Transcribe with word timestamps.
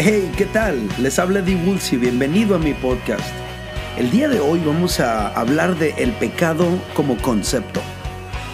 Hey, 0.00 0.32
¿qué 0.36 0.44
tal? 0.46 0.88
Les 1.00 1.18
habla 1.18 1.42
Dee 1.42 1.56
Woolsey, 1.56 1.98
bienvenido 1.98 2.54
a 2.54 2.58
mi 2.58 2.72
podcast. 2.72 3.28
El 3.96 4.12
día 4.12 4.28
de 4.28 4.38
hoy 4.38 4.60
vamos 4.64 5.00
a 5.00 5.26
hablar 5.28 5.76
de 5.76 5.90
el 5.98 6.12
pecado 6.12 6.66
como 6.94 7.16
concepto. 7.16 7.80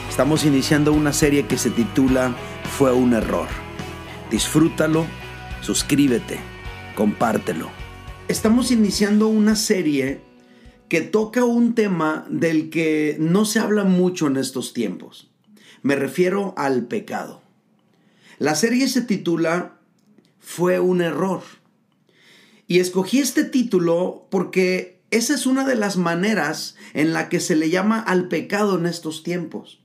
Estamos 0.09 0.47
iniciando 0.47 0.95
una 0.95 1.13
serie 1.13 1.47
que 1.47 1.59
se 1.59 1.69
titula 1.69 2.35
Fue 2.79 2.95
un 2.95 3.13
error. 3.13 3.47
Disfrútalo, 4.31 5.05
suscríbete, 5.61 6.39
compártelo. 6.95 7.69
Estamos 8.27 8.71
iniciando 8.71 9.29
una 9.29 9.55
serie 9.55 10.23
que 10.89 11.03
toca 11.03 11.45
un 11.45 11.75
tema 11.75 12.25
del 12.31 12.71
que 12.71 13.19
no 13.21 13.45
se 13.45 13.59
habla 13.59 13.85
mucho 13.85 14.29
en 14.29 14.39
estos 14.39 14.73
tiempos. 14.73 15.31
Me 15.83 15.95
refiero 15.95 16.55
al 16.57 16.87
pecado. 16.87 17.44
La 18.39 18.55
serie 18.55 18.89
se 18.89 19.03
titula 19.03 19.77
Fue 20.41 20.81
un 20.81 21.01
error. 21.01 21.43
Y 22.67 22.81
escogí 22.81 23.21
este 23.21 23.45
título 23.45 24.27
porque 24.31 25.01
esa 25.11 25.35
es 25.35 25.47
una 25.47 25.65
de 25.65 25.77
las 25.77 25.97
maneras 25.97 26.77
en 26.93 27.13
la 27.13 27.29
que 27.29 27.39
se 27.39 27.55
le 27.55 27.71
llama 27.71 28.01
al 28.01 28.29
pecado 28.29 28.79
en 28.79 28.87
estos 28.87 29.23
tiempos. 29.23 29.81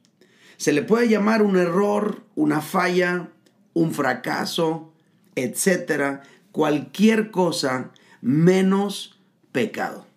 Se 0.57 0.73
le 0.73 0.81
puede 0.81 1.07
llamar 1.07 1.41
un 1.41 1.57
error, 1.57 2.23
una 2.35 2.61
falla, 2.61 3.29
un 3.73 3.93
fracaso, 3.93 4.91
etcétera, 5.35 6.23
cualquier 6.51 7.31
cosa 7.31 7.91
menos 8.21 9.19
pecado. 9.51 10.07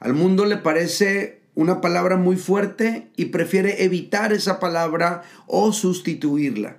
Al 0.00 0.14
mundo 0.14 0.44
le 0.44 0.58
parece 0.58 1.40
una 1.54 1.80
palabra 1.80 2.16
muy 2.16 2.36
fuerte 2.36 3.10
y 3.16 3.26
prefiere 3.26 3.82
evitar 3.84 4.32
esa 4.32 4.60
palabra 4.60 5.22
o 5.46 5.72
sustituirla. 5.72 6.76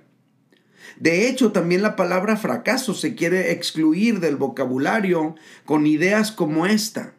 De 0.98 1.28
hecho, 1.28 1.52
también 1.52 1.82
la 1.82 1.96
palabra 1.96 2.36
fracaso 2.36 2.94
se 2.94 3.14
quiere 3.14 3.52
excluir 3.52 4.20
del 4.20 4.36
vocabulario 4.36 5.34
con 5.64 5.86
ideas 5.86 6.32
como 6.32 6.66
esta. 6.66 7.14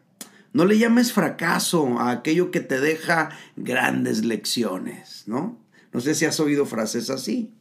No 0.54 0.66
le 0.66 0.78
llames 0.78 1.14
fracaso 1.14 2.00
a 2.00 2.12
aquello 2.12 2.52
que 2.52 2.59
te 2.59 2.80
deja 2.80 3.30
grandes 3.56 4.26
lecciones, 4.26 5.23
¿no? 5.26 5.58
No 5.94 6.02
sé 6.02 6.14
si 6.16 6.26
has 6.26 6.39
oído 6.39 6.66
frases 6.66 7.09
así. 7.09 7.54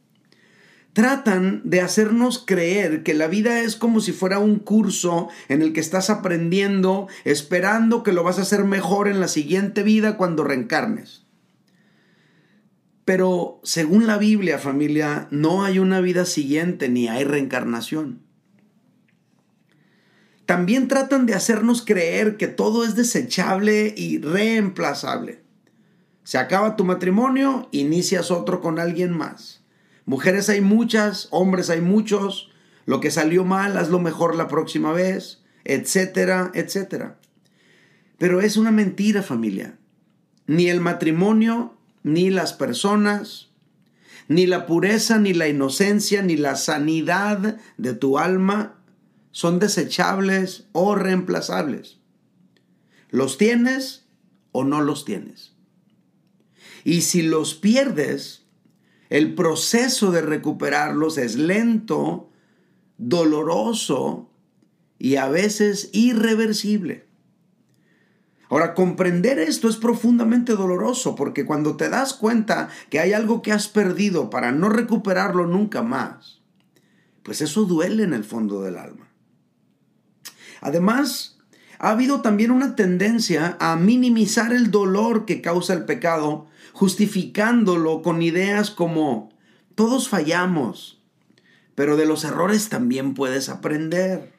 Tratan 0.93 1.61
de 1.63 1.79
hacernos 1.79 2.43
creer 2.45 3.03
que 3.03 3.13
la 3.13 3.27
vida 3.27 3.61
es 3.61 3.77
como 3.77 4.01
si 4.01 4.11
fuera 4.11 4.39
un 4.39 4.59
curso 4.59 5.29
en 5.47 5.61
el 5.61 5.71
que 5.71 5.79
estás 5.79 6.09
aprendiendo, 6.09 7.07
esperando 7.23 8.03
que 8.03 8.11
lo 8.11 8.23
vas 8.23 8.39
a 8.39 8.41
hacer 8.41 8.65
mejor 8.65 9.07
en 9.07 9.21
la 9.21 9.29
siguiente 9.29 9.83
vida 9.83 10.17
cuando 10.17 10.43
reencarnes. 10.43 11.20
Pero 13.05 13.59
según 13.63 14.07
la 14.07 14.17
Biblia, 14.17 14.59
familia, 14.59 15.27
no 15.31 15.63
hay 15.63 15.79
una 15.79 16.01
vida 16.01 16.25
siguiente 16.25 16.89
ni 16.89 17.07
hay 17.07 17.23
reencarnación. 17.23 18.21
También 20.45 20.87
tratan 20.87 21.25
de 21.25 21.33
hacernos 21.33 21.83
creer 21.83 22.35
que 22.37 22.47
todo 22.47 22.83
es 22.83 22.95
desechable 22.95 23.93
y 23.95 24.19
reemplazable. 24.19 25.41
Se 26.23 26.37
acaba 26.37 26.75
tu 26.75 26.83
matrimonio, 26.83 27.69
inicias 27.71 28.31
otro 28.31 28.61
con 28.61 28.77
alguien 28.77 29.15
más. 29.15 29.63
Mujeres 30.05 30.49
hay 30.49 30.61
muchas, 30.61 31.27
hombres 31.31 31.69
hay 31.69 31.81
muchos. 31.81 32.51
Lo 32.85 32.99
que 32.99 33.11
salió 33.11 33.45
mal, 33.45 33.77
hazlo 33.77 33.99
mejor 33.99 34.35
la 34.35 34.47
próxima 34.47 34.91
vez, 34.91 35.41
etcétera, 35.63 36.51
etcétera. 36.53 37.17
Pero 38.17 38.41
es 38.41 38.57
una 38.57 38.71
mentira, 38.71 39.23
familia. 39.23 39.77
Ni 40.47 40.67
el 40.67 40.81
matrimonio, 40.81 41.77
ni 42.03 42.29
las 42.29 42.53
personas, 42.53 43.49
ni 44.27 44.45
la 44.45 44.65
pureza, 44.65 45.19
ni 45.19 45.33
la 45.33 45.47
inocencia, 45.47 46.21
ni 46.21 46.37
la 46.37 46.55
sanidad 46.55 47.57
de 47.77 47.93
tu 47.93 48.17
alma 48.17 48.81
son 49.31 49.59
desechables 49.59 50.67
o 50.71 50.95
reemplazables. 50.95 51.99
¿Los 53.09 53.37
tienes 53.37 54.05
o 54.51 54.63
no 54.63 54.81
los 54.81 55.05
tienes? 55.05 55.53
Y 56.83 57.01
si 57.01 57.21
los 57.21 57.55
pierdes, 57.55 58.45
el 59.09 59.35
proceso 59.35 60.11
de 60.11 60.21
recuperarlos 60.21 61.17
es 61.17 61.35
lento, 61.35 62.29
doloroso 62.97 64.29
y 64.97 65.15
a 65.17 65.27
veces 65.27 65.89
irreversible. 65.91 67.10
Ahora, 68.51 68.73
comprender 68.73 69.39
esto 69.39 69.69
es 69.69 69.77
profundamente 69.77 70.55
doloroso 70.55 71.15
porque 71.15 71.45
cuando 71.45 71.77
te 71.77 71.87
das 71.87 72.13
cuenta 72.13 72.67
que 72.89 72.99
hay 72.99 73.13
algo 73.13 73.41
que 73.41 73.53
has 73.53 73.69
perdido 73.69 74.29
para 74.29 74.51
no 74.51 74.67
recuperarlo 74.67 75.47
nunca 75.47 75.83
más, 75.83 76.41
pues 77.23 77.39
eso 77.39 77.63
duele 77.63 78.03
en 78.03 78.13
el 78.13 78.25
fondo 78.25 78.61
del 78.61 78.77
alma. 78.77 79.07
Además, 80.59 81.39
ha 81.79 81.91
habido 81.91 82.19
también 82.19 82.51
una 82.51 82.75
tendencia 82.75 83.55
a 83.61 83.77
minimizar 83.77 84.51
el 84.51 84.69
dolor 84.69 85.23
que 85.23 85.41
causa 85.41 85.71
el 85.73 85.85
pecado 85.85 86.47
justificándolo 86.73 88.01
con 88.01 88.21
ideas 88.21 88.69
como 88.69 89.29
todos 89.75 90.09
fallamos, 90.09 91.01
pero 91.73 91.95
de 91.95 92.05
los 92.05 92.25
errores 92.25 92.67
también 92.67 93.13
puedes 93.13 93.47
aprender. 93.47 94.30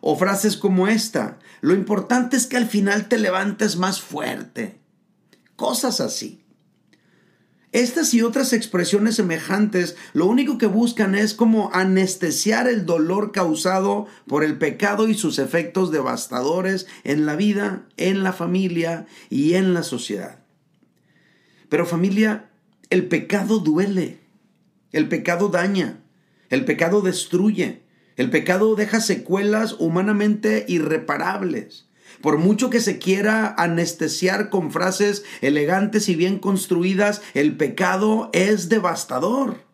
O 0.00 0.16
frases 0.16 0.56
como 0.56 0.88
esta, 0.88 1.38
lo 1.60 1.74
importante 1.74 2.36
es 2.36 2.46
que 2.46 2.56
al 2.56 2.66
final 2.66 3.08
te 3.08 3.18
levantes 3.18 3.76
más 3.76 4.00
fuerte. 4.00 4.80
Cosas 5.56 6.00
así. 6.00 6.40
Estas 7.72 8.14
y 8.14 8.22
otras 8.22 8.52
expresiones 8.52 9.14
semejantes 9.14 9.96
lo 10.12 10.26
único 10.26 10.58
que 10.58 10.66
buscan 10.66 11.14
es 11.14 11.34
como 11.34 11.70
anestesiar 11.72 12.66
el 12.66 12.84
dolor 12.84 13.30
causado 13.30 14.08
por 14.26 14.42
el 14.42 14.58
pecado 14.58 15.08
y 15.08 15.14
sus 15.14 15.38
efectos 15.38 15.92
devastadores 15.92 16.88
en 17.04 17.26
la 17.26 17.36
vida, 17.36 17.86
en 17.96 18.24
la 18.24 18.32
familia 18.32 19.06
y 19.28 19.54
en 19.54 19.72
la 19.72 19.84
sociedad. 19.84 20.40
Pero 21.68 21.86
familia, 21.86 22.50
el 22.90 23.06
pecado 23.06 23.60
duele, 23.60 24.18
el 24.90 25.08
pecado 25.08 25.48
daña, 25.48 26.00
el 26.48 26.64
pecado 26.64 27.02
destruye, 27.02 27.84
el 28.20 28.28
pecado 28.28 28.74
deja 28.74 29.00
secuelas 29.00 29.76
humanamente 29.78 30.66
irreparables. 30.68 31.86
Por 32.20 32.36
mucho 32.36 32.68
que 32.68 32.80
se 32.80 32.98
quiera 32.98 33.54
anestesiar 33.56 34.50
con 34.50 34.70
frases 34.72 35.24
elegantes 35.40 36.06
y 36.10 36.16
bien 36.16 36.38
construidas, 36.38 37.22
el 37.32 37.56
pecado 37.56 38.28
es 38.34 38.68
devastador. 38.68 39.64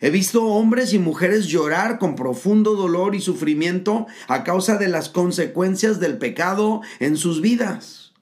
He 0.00 0.10
visto 0.10 0.44
hombres 0.44 0.92
y 0.92 0.98
mujeres 0.98 1.46
llorar 1.46 1.98
con 1.98 2.14
profundo 2.14 2.74
dolor 2.74 3.14
y 3.14 3.22
sufrimiento 3.22 4.06
a 4.28 4.44
causa 4.44 4.76
de 4.76 4.88
las 4.88 5.08
consecuencias 5.08 6.00
del 6.00 6.18
pecado 6.18 6.82
en 7.00 7.16
sus 7.16 7.40
vidas. 7.40 8.12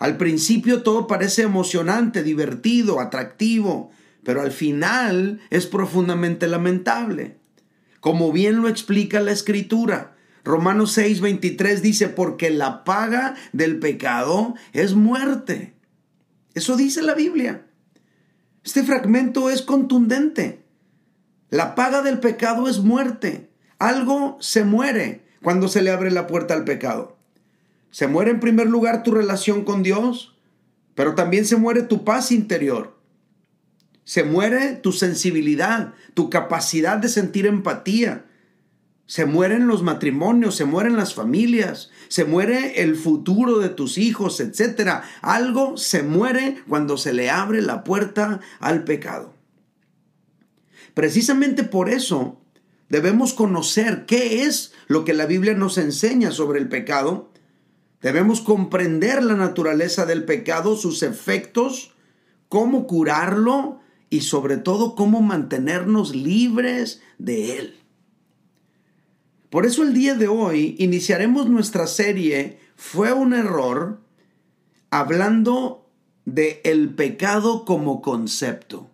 Al 0.00 0.16
principio 0.16 0.82
todo 0.82 1.06
parece 1.06 1.42
emocionante, 1.42 2.24
divertido, 2.24 2.98
atractivo, 2.98 3.92
pero 4.24 4.40
al 4.40 4.50
final 4.50 5.40
es 5.50 5.68
profundamente 5.68 6.48
lamentable. 6.48 7.40
Como 8.02 8.32
bien 8.32 8.62
lo 8.62 8.68
explica 8.68 9.20
la 9.20 9.30
escritura, 9.30 10.16
Romanos 10.42 10.98
6:23 10.98 11.82
dice, 11.82 12.08
porque 12.08 12.50
la 12.50 12.82
paga 12.82 13.36
del 13.52 13.78
pecado 13.78 14.56
es 14.72 14.94
muerte. 14.94 15.76
Eso 16.52 16.76
dice 16.76 17.00
la 17.00 17.14
Biblia. 17.14 17.64
Este 18.64 18.82
fragmento 18.82 19.50
es 19.50 19.62
contundente. 19.62 20.64
La 21.48 21.76
paga 21.76 22.02
del 22.02 22.18
pecado 22.18 22.68
es 22.68 22.80
muerte. 22.80 23.52
Algo 23.78 24.36
se 24.40 24.64
muere 24.64 25.24
cuando 25.40 25.68
se 25.68 25.80
le 25.80 25.92
abre 25.92 26.10
la 26.10 26.26
puerta 26.26 26.54
al 26.54 26.64
pecado. 26.64 27.16
Se 27.92 28.08
muere 28.08 28.32
en 28.32 28.40
primer 28.40 28.68
lugar 28.68 29.04
tu 29.04 29.12
relación 29.12 29.62
con 29.62 29.84
Dios, 29.84 30.36
pero 30.96 31.14
también 31.14 31.44
se 31.44 31.54
muere 31.54 31.82
tu 31.82 32.02
paz 32.02 32.32
interior. 32.32 33.00
Se 34.04 34.24
muere 34.24 34.74
tu 34.74 34.92
sensibilidad, 34.92 35.94
tu 36.14 36.30
capacidad 36.30 36.98
de 36.98 37.08
sentir 37.08 37.46
empatía. 37.46 38.26
Se 39.06 39.26
mueren 39.26 39.66
los 39.66 39.82
matrimonios, 39.82 40.56
se 40.56 40.64
mueren 40.64 40.96
las 40.96 41.14
familias, 41.14 41.90
se 42.08 42.24
muere 42.24 42.82
el 42.82 42.96
futuro 42.96 43.58
de 43.58 43.68
tus 43.68 43.98
hijos, 43.98 44.40
etc. 44.40 45.02
Algo 45.20 45.76
se 45.76 46.02
muere 46.02 46.62
cuando 46.68 46.96
se 46.96 47.12
le 47.12 47.30
abre 47.30 47.62
la 47.62 47.84
puerta 47.84 48.40
al 48.60 48.84
pecado. 48.84 49.34
Precisamente 50.94 51.64
por 51.64 51.88
eso 51.88 52.40
debemos 52.88 53.34
conocer 53.34 54.06
qué 54.06 54.44
es 54.44 54.72
lo 54.86 55.04
que 55.04 55.14
la 55.14 55.26
Biblia 55.26 55.54
nos 55.54 55.78
enseña 55.78 56.30
sobre 56.30 56.58
el 56.58 56.68
pecado 56.68 57.32
Debemos 58.02 58.40
comprender 58.40 59.22
la 59.22 59.36
naturaleza 59.36 60.04
del 60.06 60.24
pecado, 60.24 60.76
sus 60.76 61.04
efectos, 61.04 61.94
cómo 62.48 62.88
curarlo 62.88 63.80
y 64.12 64.20
sobre 64.20 64.58
todo 64.58 64.94
cómo 64.94 65.22
mantenernos 65.22 66.14
libres 66.14 67.00
de 67.16 67.58
él. 67.58 67.76
Por 69.48 69.64
eso 69.64 69.82
el 69.82 69.94
día 69.94 70.14
de 70.14 70.28
hoy 70.28 70.76
iniciaremos 70.78 71.48
nuestra 71.48 71.86
serie 71.86 72.58
Fue 72.76 73.14
un 73.14 73.32
error 73.32 74.02
hablando 74.90 75.88
de 76.26 76.60
el 76.64 76.90
pecado 76.90 77.64
como 77.64 78.02
concepto. 78.02 78.90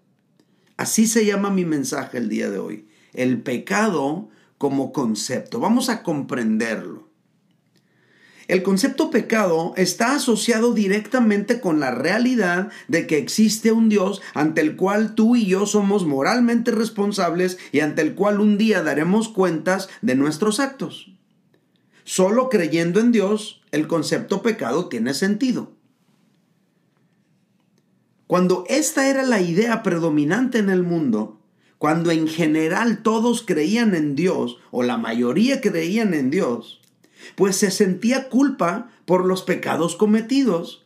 Así 0.77 1.09
se 1.09 1.27
llama 1.27 1.51
mi 1.51 1.65
mensaje 1.65 2.19
el 2.19 2.29
día 2.29 2.49
de 2.49 2.59
hoy. 2.59 2.87
El 3.13 3.43
pecado 3.43 4.29
como 4.57 4.93
concepto. 4.93 5.59
Vamos 5.59 5.89
a 5.89 6.05
comprenderlo. 6.05 7.08
El 8.49 8.63
concepto 8.63 9.11
pecado 9.11 9.75
está 9.77 10.15
asociado 10.15 10.73
directamente 10.73 11.61
con 11.61 11.81
la 11.81 11.91
realidad 11.91 12.71
de 12.89 13.07
que 13.07 13.19
existe 13.19 13.73
un 13.73 13.91
Dios 13.91 14.23
ante 14.33 14.63
el 14.63 14.75
cual 14.75 15.15
tú 15.15 15.37
y 15.37 15.45
yo 15.45 15.67
somos 15.67 16.07
moralmente 16.07 16.71
responsables 16.71 17.59
y 17.73 17.81
ante 17.81 18.01
el 18.01 18.15
cual 18.15 18.41
un 18.41 18.57
día 18.57 18.83
daremos 18.83 19.29
cuentas 19.29 19.91
de 20.01 20.15
nuestros 20.15 20.61
actos. 20.61 21.13
Solo 22.05 22.49
creyendo 22.49 23.01
en 23.01 23.13
Dios, 23.13 23.61
el 23.71 23.87
concepto 23.87 24.41
pecado 24.41 24.89
tiene 24.89 25.13
sentido. 25.13 25.73
Cuando 28.27 28.65
esta 28.69 29.11
era 29.11 29.25
la 29.25 29.43
idea 29.43 29.83
predominante 29.83 30.57
en 30.57 30.71
el 30.71 30.83
mundo, 30.83 31.39
cuando 31.77 32.11
en 32.11 32.27
general 32.27 33.03
todos 33.03 33.43
creían 33.43 33.95
en 33.95 34.15
Dios, 34.15 34.57
o 34.71 34.83
la 34.83 34.97
mayoría 34.97 35.61
creían 35.61 36.15
en 36.15 36.31
Dios, 36.31 36.78
pues 37.35 37.57
se 37.57 37.71
sentía 37.71 38.29
culpa 38.29 38.91
por 39.05 39.25
los 39.25 39.43
pecados 39.43 39.97
cometidos. 39.97 40.85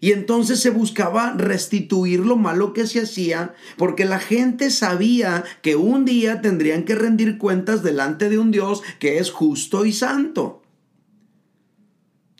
Y 0.00 0.10
entonces 0.10 0.58
se 0.58 0.70
buscaba 0.70 1.32
restituir 1.32 2.20
lo 2.20 2.36
malo 2.36 2.72
que 2.72 2.88
se 2.88 3.02
hacía, 3.02 3.54
porque 3.76 4.04
la 4.04 4.18
gente 4.18 4.70
sabía 4.70 5.44
que 5.62 5.76
un 5.76 6.04
día 6.04 6.40
tendrían 6.40 6.84
que 6.84 6.96
rendir 6.96 7.38
cuentas 7.38 7.84
delante 7.84 8.28
de 8.28 8.38
un 8.38 8.50
Dios 8.50 8.82
que 8.98 9.18
es 9.18 9.30
justo 9.30 9.84
y 9.84 9.92
santo. 9.92 10.62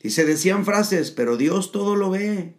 Y 0.03 0.11
se 0.11 0.25
decían 0.25 0.65
frases, 0.65 1.13
pero 1.13 1.37
Dios 1.37 1.71
todo 1.71 1.95
lo 1.95 2.11
ve. 2.11 2.57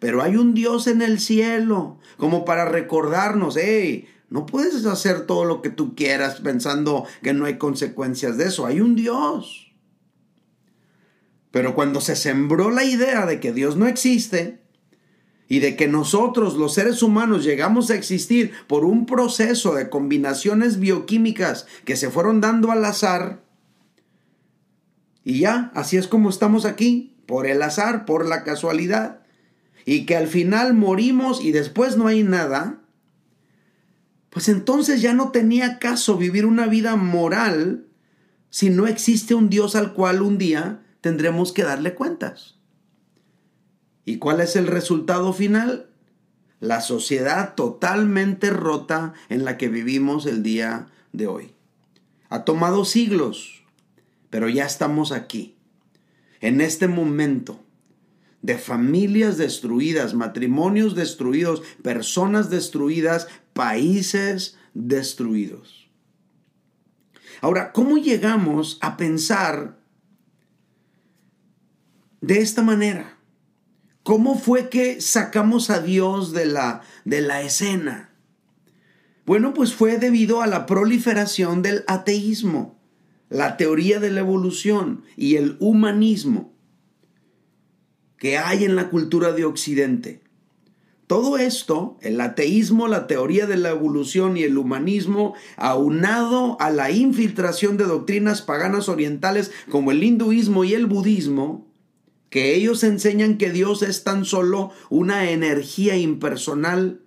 Pero 0.00 0.22
hay 0.22 0.36
un 0.36 0.54
Dios 0.54 0.86
en 0.86 1.02
el 1.02 1.20
cielo, 1.20 1.98
como 2.16 2.46
para 2.46 2.64
recordarnos, 2.64 3.58
hey, 3.60 4.08
no 4.30 4.46
puedes 4.46 4.84
hacer 4.86 5.26
todo 5.26 5.44
lo 5.44 5.62
que 5.62 5.70
tú 5.70 5.94
quieras 5.94 6.40
pensando 6.40 7.04
que 7.22 7.32
no 7.32 7.46
hay 7.46 7.58
consecuencias 7.58 8.36
de 8.38 8.46
eso. 8.46 8.66
Hay 8.66 8.80
un 8.80 8.94
Dios. 8.94 9.67
Pero 11.50 11.74
cuando 11.74 12.00
se 12.00 12.16
sembró 12.16 12.70
la 12.70 12.84
idea 12.84 13.26
de 13.26 13.40
que 13.40 13.52
Dios 13.52 13.76
no 13.76 13.86
existe 13.86 14.60
y 15.48 15.60
de 15.60 15.76
que 15.76 15.88
nosotros 15.88 16.54
los 16.54 16.74
seres 16.74 17.02
humanos 17.02 17.42
llegamos 17.42 17.90
a 17.90 17.94
existir 17.94 18.52
por 18.66 18.84
un 18.84 19.06
proceso 19.06 19.74
de 19.74 19.88
combinaciones 19.88 20.78
bioquímicas 20.78 21.66
que 21.86 21.96
se 21.96 22.10
fueron 22.10 22.42
dando 22.42 22.70
al 22.70 22.84
azar, 22.84 23.42
y 25.24 25.40
ya, 25.40 25.70
así 25.74 25.98
es 25.98 26.06
como 26.06 26.30
estamos 26.30 26.64
aquí, 26.64 27.14
por 27.26 27.46
el 27.46 27.62
azar, 27.62 28.06
por 28.06 28.26
la 28.26 28.44
casualidad, 28.44 29.20
y 29.84 30.06
que 30.06 30.16
al 30.16 30.26
final 30.26 30.72
morimos 30.72 31.44
y 31.44 31.52
después 31.52 31.96
no 31.96 32.06
hay 32.06 32.22
nada, 32.22 32.80
pues 34.30 34.48
entonces 34.48 35.02
ya 35.02 35.14
no 35.14 35.30
tenía 35.30 35.78
caso 35.78 36.16
vivir 36.16 36.46
una 36.46 36.66
vida 36.66 36.96
moral 36.96 37.86
si 38.50 38.70
no 38.70 38.86
existe 38.86 39.34
un 39.34 39.50
Dios 39.50 39.76
al 39.76 39.92
cual 39.92 40.22
un 40.22 40.38
día 40.38 40.82
tendremos 41.00 41.52
que 41.52 41.64
darle 41.64 41.94
cuentas. 41.94 42.58
¿Y 44.04 44.18
cuál 44.18 44.40
es 44.40 44.56
el 44.56 44.66
resultado 44.66 45.32
final? 45.32 45.90
La 46.60 46.80
sociedad 46.80 47.54
totalmente 47.54 48.50
rota 48.50 49.12
en 49.28 49.44
la 49.44 49.58
que 49.58 49.68
vivimos 49.68 50.26
el 50.26 50.42
día 50.42 50.88
de 51.12 51.26
hoy. 51.26 51.54
Ha 52.30 52.44
tomado 52.44 52.84
siglos, 52.84 53.64
pero 54.30 54.48
ya 54.48 54.64
estamos 54.64 55.12
aquí, 55.12 55.56
en 56.40 56.60
este 56.60 56.88
momento 56.88 57.60
de 58.42 58.56
familias 58.56 59.36
destruidas, 59.36 60.14
matrimonios 60.14 60.94
destruidos, 60.94 61.62
personas 61.82 62.50
destruidas, 62.50 63.28
países 63.52 64.56
destruidos. 64.74 65.88
Ahora, 67.40 67.72
¿cómo 67.72 67.98
llegamos 67.98 68.78
a 68.80 68.96
pensar 68.96 69.78
de 72.20 72.40
esta 72.40 72.62
manera. 72.62 73.18
¿Cómo 74.02 74.38
fue 74.38 74.68
que 74.68 75.00
sacamos 75.00 75.70
a 75.70 75.80
Dios 75.80 76.32
de 76.32 76.46
la, 76.46 76.82
de 77.04 77.20
la 77.20 77.42
escena? 77.42 78.10
Bueno, 79.26 79.52
pues 79.52 79.74
fue 79.74 79.98
debido 79.98 80.40
a 80.40 80.46
la 80.46 80.64
proliferación 80.64 81.60
del 81.60 81.84
ateísmo, 81.86 82.78
la 83.28 83.58
teoría 83.58 84.00
de 84.00 84.10
la 84.10 84.20
evolución 84.20 85.04
y 85.16 85.36
el 85.36 85.56
humanismo 85.60 86.54
que 88.18 88.36
hay 88.36 88.64
en 88.64 88.76
la 88.76 88.90
cultura 88.90 89.32
de 89.32 89.44
Occidente. 89.44 90.20
Todo 91.06 91.38
esto, 91.38 91.96
el 92.02 92.20
ateísmo, 92.20 92.86
la 92.86 93.06
teoría 93.06 93.46
de 93.46 93.56
la 93.56 93.70
evolución 93.70 94.36
y 94.36 94.42
el 94.42 94.58
humanismo, 94.58 95.34
aunado 95.56 96.60
a 96.60 96.70
la 96.70 96.90
infiltración 96.90 97.78
de 97.78 97.84
doctrinas 97.84 98.42
paganas 98.42 98.90
orientales 98.90 99.50
como 99.70 99.90
el 99.90 100.02
hinduismo 100.02 100.64
y 100.64 100.74
el 100.74 100.86
budismo, 100.86 101.67
que 102.30 102.54
ellos 102.54 102.84
enseñan 102.84 103.38
que 103.38 103.50
Dios 103.50 103.82
es 103.82 104.04
tan 104.04 104.24
solo 104.24 104.70
una 104.90 105.30
energía 105.30 105.96
impersonal. 105.96 107.00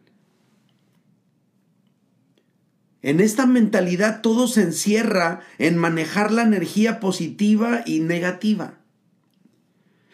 En 3.01 3.19
esta 3.19 3.45
mentalidad 3.45 4.21
todo 4.21 4.47
se 4.47 4.61
encierra 4.61 5.41
en 5.57 5.77
manejar 5.77 6.31
la 6.31 6.43
energía 6.43 6.99
positiva 6.99 7.83
y 7.85 7.99
negativa. 7.99 8.81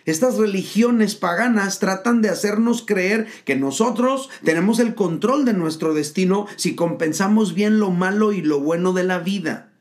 Estas 0.06 0.38
religiones 0.38 1.16
paganas 1.16 1.80
tratan 1.80 2.22
de 2.22 2.30
hacernos 2.30 2.82
creer 2.82 3.28
que 3.44 3.58
nosotros 3.58 4.30
tenemos 4.42 4.80
el 4.80 4.96
control 4.96 5.44
de 5.44 5.54
nuestro 5.54 5.94
destino 5.94 6.48
si 6.56 6.76
compensamos 6.76 7.54
bien 7.54 7.80
lo 7.80 7.92
malo 7.92 8.32
y 8.32 8.42
lo 8.42 8.62
bueno 8.62 8.94
de 8.94 9.04
la 9.04 9.20
vida. 9.20 9.74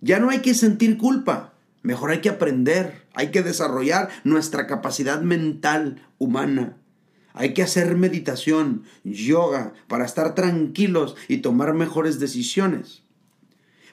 Ya 0.00 0.18
no 0.18 0.30
hay 0.30 0.40
que 0.40 0.54
sentir 0.54 0.96
culpa, 0.96 1.53
Mejor 1.84 2.12
hay 2.12 2.22
que 2.22 2.30
aprender, 2.30 3.02
hay 3.12 3.30
que 3.30 3.42
desarrollar 3.42 4.08
nuestra 4.24 4.66
capacidad 4.66 5.20
mental 5.20 6.08
humana. 6.16 6.78
Hay 7.34 7.52
que 7.52 7.62
hacer 7.62 7.94
meditación, 7.94 8.84
yoga, 9.04 9.74
para 9.86 10.06
estar 10.06 10.34
tranquilos 10.34 11.14
y 11.28 11.38
tomar 11.38 11.74
mejores 11.74 12.18
decisiones. 12.18 13.02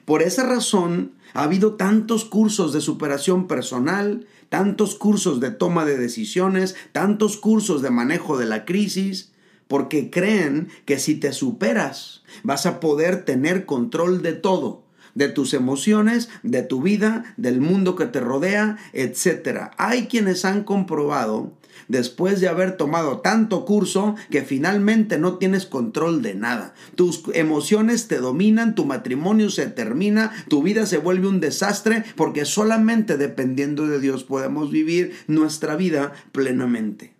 Por 0.06 0.22
esa 0.22 0.46
razón, 0.46 1.12
ha 1.34 1.42
habido 1.42 1.74
tantos 1.74 2.24
cursos 2.24 2.72
de 2.72 2.80
superación 2.80 3.46
personal, 3.46 4.26
tantos 4.48 4.94
cursos 4.94 5.38
de 5.40 5.50
toma 5.50 5.84
de 5.84 5.98
decisiones, 5.98 6.74
tantos 6.92 7.36
cursos 7.36 7.82
de 7.82 7.90
manejo 7.90 8.38
de 8.38 8.46
la 8.46 8.64
crisis, 8.64 9.32
porque 9.68 10.08
creen 10.08 10.68
que 10.86 10.98
si 10.98 11.16
te 11.16 11.34
superas, 11.34 12.22
vas 12.42 12.64
a 12.64 12.80
poder 12.80 13.26
tener 13.26 13.66
control 13.66 14.22
de 14.22 14.32
todo 14.32 14.81
de 15.14 15.28
tus 15.28 15.54
emociones, 15.54 16.28
de 16.42 16.62
tu 16.62 16.82
vida, 16.82 17.34
del 17.36 17.60
mundo 17.60 17.96
que 17.96 18.06
te 18.06 18.20
rodea, 18.20 18.78
etc. 18.92 19.70
Hay 19.76 20.06
quienes 20.06 20.44
han 20.44 20.64
comprobado 20.64 21.52
después 21.88 22.40
de 22.40 22.48
haber 22.48 22.76
tomado 22.76 23.20
tanto 23.20 23.64
curso 23.64 24.14
que 24.30 24.42
finalmente 24.42 25.18
no 25.18 25.38
tienes 25.38 25.66
control 25.66 26.22
de 26.22 26.34
nada. 26.34 26.74
Tus 26.94 27.22
emociones 27.34 28.08
te 28.08 28.18
dominan, 28.18 28.74
tu 28.74 28.84
matrimonio 28.84 29.50
se 29.50 29.66
termina, 29.66 30.32
tu 30.48 30.62
vida 30.62 30.86
se 30.86 30.98
vuelve 30.98 31.28
un 31.28 31.40
desastre 31.40 32.04
porque 32.16 32.44
solamente 32.44 33.16
dependiendo 33.16 33.86
de 33.86 34.00
Dios 34.00 34.24
podemos 34.24 34.70
vivir 34.70 35.14
nuestra 35.26 35.76
vida 35.76 36.12
plenamente. 36.32 37.14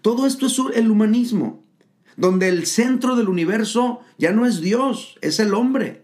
Todo 0.00 0.26
esto 0.26 0.46
es 0.46 0.58
el 0.74 0.90
humanismo, 0.90 1.64
donde 2.16 2.48
el 2.48 2.66
centro 2.66 3.14
del 3.14 3.28
universo 3.28 4.00
ya 4.18 4.32
no 4.32 4.46
es 4.46 4.60
Dios, 4.60 5.16
es 5.20 5.38
el 5.38 5.54
hombre. 5.54 6.01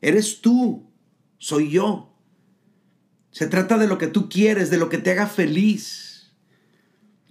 Eres 0.00 0.40
tú, 0.40 0.90
soy 1.38 1.70
yo. 1.70 2.14
Se 3.30 3.46
trata 3.46 3.78
de 3.78 3.86
lo 3.86 3.98
que 3.98 4.06
tú 4.06 4.28
quieres, 4.28 4.70
de 4.70 4.78
lo 4.78 4.88
que 4.88 4.98
te 4.98 5.10
haga 5.10 5.26
feliz. 5.26 6.32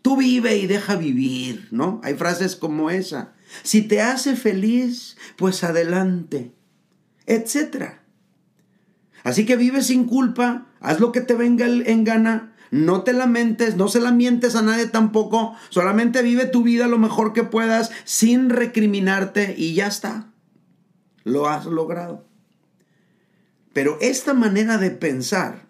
Tú 0.01 0.17
vive 0.17 0.57
y 0.57 0.67
deja 0.67 0.95
vivir, 0.95 1.67
¿no? 1.71 1.99
Hay 2.03 2.13
frases 2.15 2.55
como 2.55 2.89
esa. 2.89 3.33
Si 3.63 3.81
te 3.81 4.01
hace 4.01 4.35
feliz, 4.35 5.17
pues 5.35 5.63
adelante, 5.63 6.53
etc. 7.25 7.99
Así 9.23 9.45
que 9.45 9.57
vive 9.57 9.83
sin 9.83 10.05
culpa, 10.05 10.67
haz 10.79 10.99
lo 10.99 11.11
que 11.11 11.21
te 11.21 11.33
venga 11.33 11.65
en 11.65 12.03
gana, 12.03 12.55
no 12.71 13.03
te 13.03 13.13
lamentes, 13.13 13.75
no 13.75 13.87
se 13.87 13.99
la 13.99 14.11
mientes 14.11 14.55
a 14.55 14.61
nadie 14.61 14.85
tampoco, 14.85 15.55
solamente 15.69 16.21
vive 16.21 16.45
tu 16.45 16.63
vida 16.63 16.87
lo 16.87 16.99
mejor 16.99 17.33
que 17.33 17.43
puedas 17.43 17.91
sin 18.05 18.49
recriminarte 18.49 19.55
y 19.57 19.73
ya 19.73 19.87
está. 19.87 20.31
Lo 21.23 21.49
has 21.49 21.65
logrado. 21.65 22.28
Pero 23.79 23.97
esta 24.01 24.33
manera 24.33 24.77
de 24.77 24.91
pensar 24.91 25.65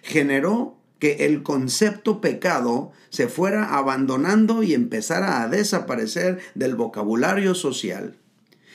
generó 0.00 0.78
que 0.98 1.26
el 1.26 1.42
concepto 1.42 2.22
pecado 2.22 2.92
se 3.10 3.28
fuera 3.28 3.76
abandonando 3.76 4.62
y 4.62 4.72
empezara 4.72 5.42
a 5.42 5.48
desaparecer 5.48 6.40
del 6.54 6.76
vocabulario 6.76 7.54
social. 7.54 8.16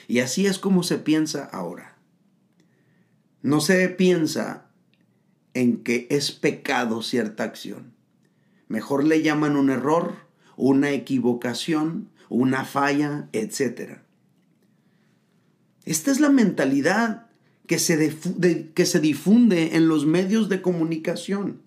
Y 0.08 0.20
así 0.20 0.46
es 0.46 0.60
como 0.60 0.84
se 0.84 1.00
piensa 1.00 1.44
ahora. 1.44 1.98
No 3.42 3.62
se 3.62 3.90
piensa 3.90 4.68
en 5.56 5.82
que 5.82 6.06
es 6.12 6.32
pecado 6.32 7.02
cierta 7.02 7.46
acción. 7.46 7.96
Mejor 8.68 9.06
le 9.06 9.24
llaman 9.24 9.56
un 9.56 9.72
error, 9.72 10.18
una 10.56 10.92
equivocación, 10.92 12.12
una 12.30 12.64
falla, 12.64 13.28
etc. 13.34 14.02
Esta 15.84 16.12
es 16.12 16.20
la 16.20 16.30
mentalidad 16.30 17.29
que 17.70 17.78
se, 17.78 18.18
que 18.74 18.86
se 18.88 19.00
difunde 19.00 19.76
en 19.76 19.88
los 19.88 20.08
medios 20.08 20.50
de 20.50 20.60
comunicación 20.60 21.62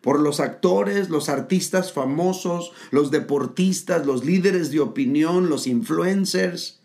por 0.00 0.18
los 0.18 0.40
actores, 0.40 1.10
los 1.10 1.28
artistas 1.28 1.92
famosos, 1.92 2.72
los 2.90 3.10
deportistas, 3.10 4.06
los 4.06 4.24
líderes 4.24 4.70
de 4.70 4.80
opinión, 4.80 5.50
los 5.50 5.66
influencers. 5.66 6.80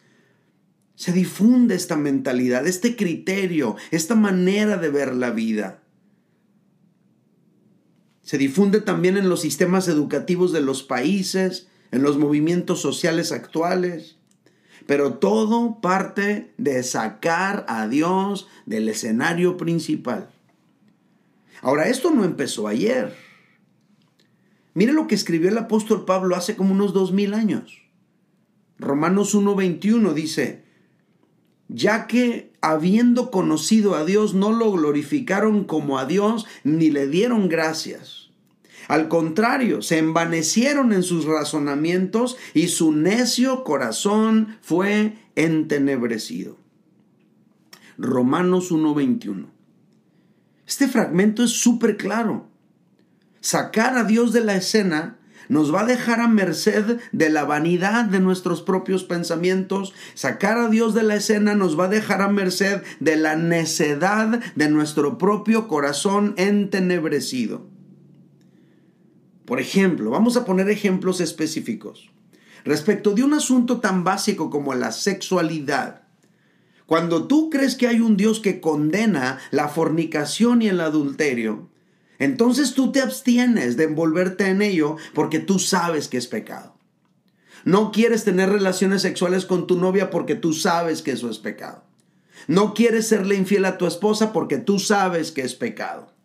Se 0.95 1.13
difunde 1.13 1.75
esta 1.75 1.95
mentalidad, 1.95 2.67
este 2.67 2.97
criterio, 2.97 3.77
esta 3.91 4.15
manera 4.15 4.75
de 4.75 4.89
ver 4.89 5.15
la 5.15 5.31
vida. 5.31 5.81
Se 8.23 8.37
difunde 8.37 8.81
también 8.81 9.15
en 9.15 9.29
los 9.29 9.39
sistemas 9.39 9.87
educativos 9.87 10.51
de 10.51 10.59
los 10.59 10.83
países, 10.83 11.69
en 11.91 12.03
los 12.03 12.17
movimientos 12.17 12.81
sociales 12.81 13.31
actuales. 13.31 14.16
Pero 14.87 15.15
todo 15.15 15.79
parte 15.81 16.53
de 16.57 16.81
sacar 16.81 17.65
a 17.67 17.87
Dios 17.87 18.47
del 18.65 18.89
escenario 18.89 19.57
principal. 19.57 20.29
Ahora, 21.61 21.89
esto 21.89 22.09
no 22.11 22.23
empezó 22.23 22.67
ayer. 22.67 23.15
Mire 24.73 24.93
lo 24.93 25.07
que 25.07 25.15
escribió 25.15 25.49
el 25.49 25.57
apóstol 25.57 26.05
Pablo 26.05 26.35
hace 26.35 26.55
como 26.55 26.71
unos 26.71 26.93
dos 26.93 27.11
mil 27.11 27.33
años. 27.33 27.83
Romanos 28.79 29.35
1.21 29.35 30.13
dice, 30.13 30.63
ya 31.67 32.07
que 32.07 32.53
habiendo 32.61 33.31
conocido 33.31 33.95
a 33.95 34.05
Dios 34.05 34.33
no 34.35 34.51
lo 34.51 34.71
glorificaron 34.71 35.63
como 35.63 35.97
a 35.97 36.05
Dios 36.05 36.45
ni 36.63 36.91
le 36.91 37.07
dieron 37.07 37.49
gracias. 37.49 38.26
Al 38.87 39.09
contrario, 39.09 39.81
se 39.81 39.97
envanecieron 39.97 40.93
en 40.93 41.03
sus 41.03 41.25
razonamientos 41.25 42.37
y 42.53 42.67
su 42.67 42.93
necio 42.93 43.63
corazón 43.63 44.57
fue 44.61 45.13
entenebrecido. 45.35 46.57
Romanos 47.97 48.71
1.21. 48.71 49.47
Este 50.65 50.87
fragmento 50.87 51.43
es 51.43 51.51
súper 51.51 51.97
claro. 51.97 52.47
Sacar 53.41 53.97
a 53.97 54.03
Dios 54.03 54.33
de 54.33 54.43
la 54.43 54.55
escena 54.55 55.17
nos 55.49 55.73
va 55.73 55.81
a 55.81 55.85
dejar 55.85 56.19
a 56.19 56.27
merced 56.27 56.99
de 57.11 57.29
la 57.29 57.45
vanidad 57.45 58.05
de 58.05 58.19
nuestros 58.19 58.61
propios 58.61 59.03
pensamientos. 59.03 59.93
Sacar 60.13 60.57
a 60.57 60.69
Dios 60.69 60.93
de 60.93 61.03
la 61.03 61.15
escena 61.15 61.55
nos 61.55 61.79
va 61.79 61.85
a 61.85 61.89
dejar 61.89 62.21
a 62.21 62.27
merced 62.27 62.83
de 62.99 63.15
la 63.15 63.35
necedad 63.35 64.41
de 64.55 64.69
nuestro 64.69 65.17
propio 65.17 65.67
corazón 65.67 66.33
entenebrecido. 66.37 67.76
Por 69.47 69.61
ejemplo, 69.61 70.09
vamos 70.09 70.35
a 70.35 70.43
poner 70.43 70.69
ejemplos 70.69 71.21
específicos. 71.21 72.11
Respecto 72.65 73.13
de 73.13 73.23
un 73.23 73.33
asunto 73.33 73.79
tan 73.79 74.03
básico 74.03 74.49
como 74.49 74.75
la 74.75 74.91
sexualidad, 74.91 76.01
cuando 76.85 77.27
tú 77.27 77.49
crees 77.49 77.75
que 77.75 77.87
hay 77.87 78.01
un 78.01 78.17
Dios 78.17 78.41
que 78.41 78.59
condena 78.59 79.39
la 79.51 79.69
fornicación 79.69 80.61
y 80.61 80.67
el 80.67 80.81
adulterio, 80.81 81.69
entonces 82.19 82.73
tú 82.73 82.91
te 82.91 82.99
abstienes 82.99 83.77
de 83.77 83.85
envolverte 83.85 84.47
en 84.47 84.61
ello 84.61 84.97
porque 85.13 85.39
tú 85.39 85.59
sabes 85.59 86.09
que 86.09 86.17
es 86.17 86.27
pecado. 86.27 86.75
No 87.63 87.93
quieres 87.93 88.25
tener 88.25 88.49
relaciones 88.49 89.01
sexuales 89.01 89.45
con 89.45 89.65
tu 89.65 89.79
novia 89.79 90.09
porque 90.09 90.35
tú 90.35 90.51
sabes 90.51 91.01
que 91.01 91.11
eso 91.11 91.29
es 91.29 91.37
pecado. 91.37 91.85
No 92.47 92.73
quieres 92.73 93.07
serle 93.07 93.35
infiel 93.35 93.63
a 93.63 93.77
tu 93.77 93.87
esposa 93.87 94.33
porque 94.33 94.57
tú 94.57 94.77
sabes 94.77 95.31
que 95.31 95.43
es 95.43 95.55
pecado. 95.55 96.16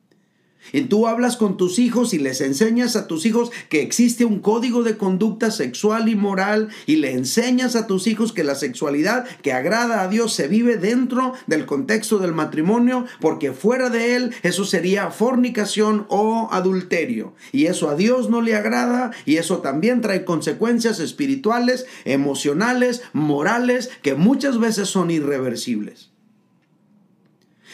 Y 0.73 0.83
tú 0.83 1.07
hablas 1.07 1.37
con 1.37 1.57
tus 1.57 1.79
hijos 1.79 2.15
y 2.15 2.19
les 2.19 2.41
enseñas 2.41 2.97
a 2.97 3.07
tus 3.07 3.27
hijos 3.27 3.51
que 3.69 3.83
existe 3.83 4.25
un 4.25 4.41
código 4.41 4.83
de 4.83 4.97
conducta 4.97 5.51
sexual 5.51 6.09
y 6.09 6.15
moral 6.15 6.69
y 6.87 6.97
le 6.97 7.13
enseñas 7.13 7.77
a 7.77 7.87
tus 7.87 8.07
hijos 8.07 8.33
que 8.33 8.45
la 8.45 8.55
sexualidad 8.55 9.27
que 9.43 9.53
agrada 9.53 10.03
a 10.03 10.09
Dios 10.09 10.33
se 10.33 10.49
vive 10.49 10.77
dentro 10.77 11.33
del 11.47 11.67
contexto 11.67 12.19
del 12.19 12.33
matrimonio 12.33 13.07
porque 13.21 13.53
fuera 13.53 13.91
de 13.91 14.17
él 14.17 14.35
eso 14.43 14.65
sería 14.65 15.11
fornicación 15.11 16.07
o 16.09 16.49
adulterio. 16.53 17.35
Y 17.51 17.67
eso 17.67 17.89
a 17.89 17.97
Dios 17.97 18.31
no 18.31 18.41
le 18.41 18.55
agrada 18.55 19.11
y 19.25 19.37
eso 19.37 19.59
también 19.59 20.01
trae 20.01 20.25
consecuencias 20.25 21.01
espirituales, 21.01 21.87
emocionales, 22.05 23.03
morales 23.13 23.91
que 24.03 24.15
muchas 24.15 24.59
veces 24.59 24.89
son 24.89 25.11
irreversibles. 25.11 26.12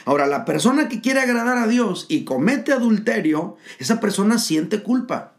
Ahora, 0.05 0.27
la 0.27 0.45
persona 0.45 0.89
que 0.89 1.01
quiere 1.01 1.21
agradar 1.21 1.59
a 1.59 1.67
Dios 1.67 2.07
y 2.09 2.25
comete 2.25 2.73
adulterio, 2.73 3.57
esa 3.79 4.01
persona 4.01 4.39
siente 4.39 4.83
culpa, 4.83 5.35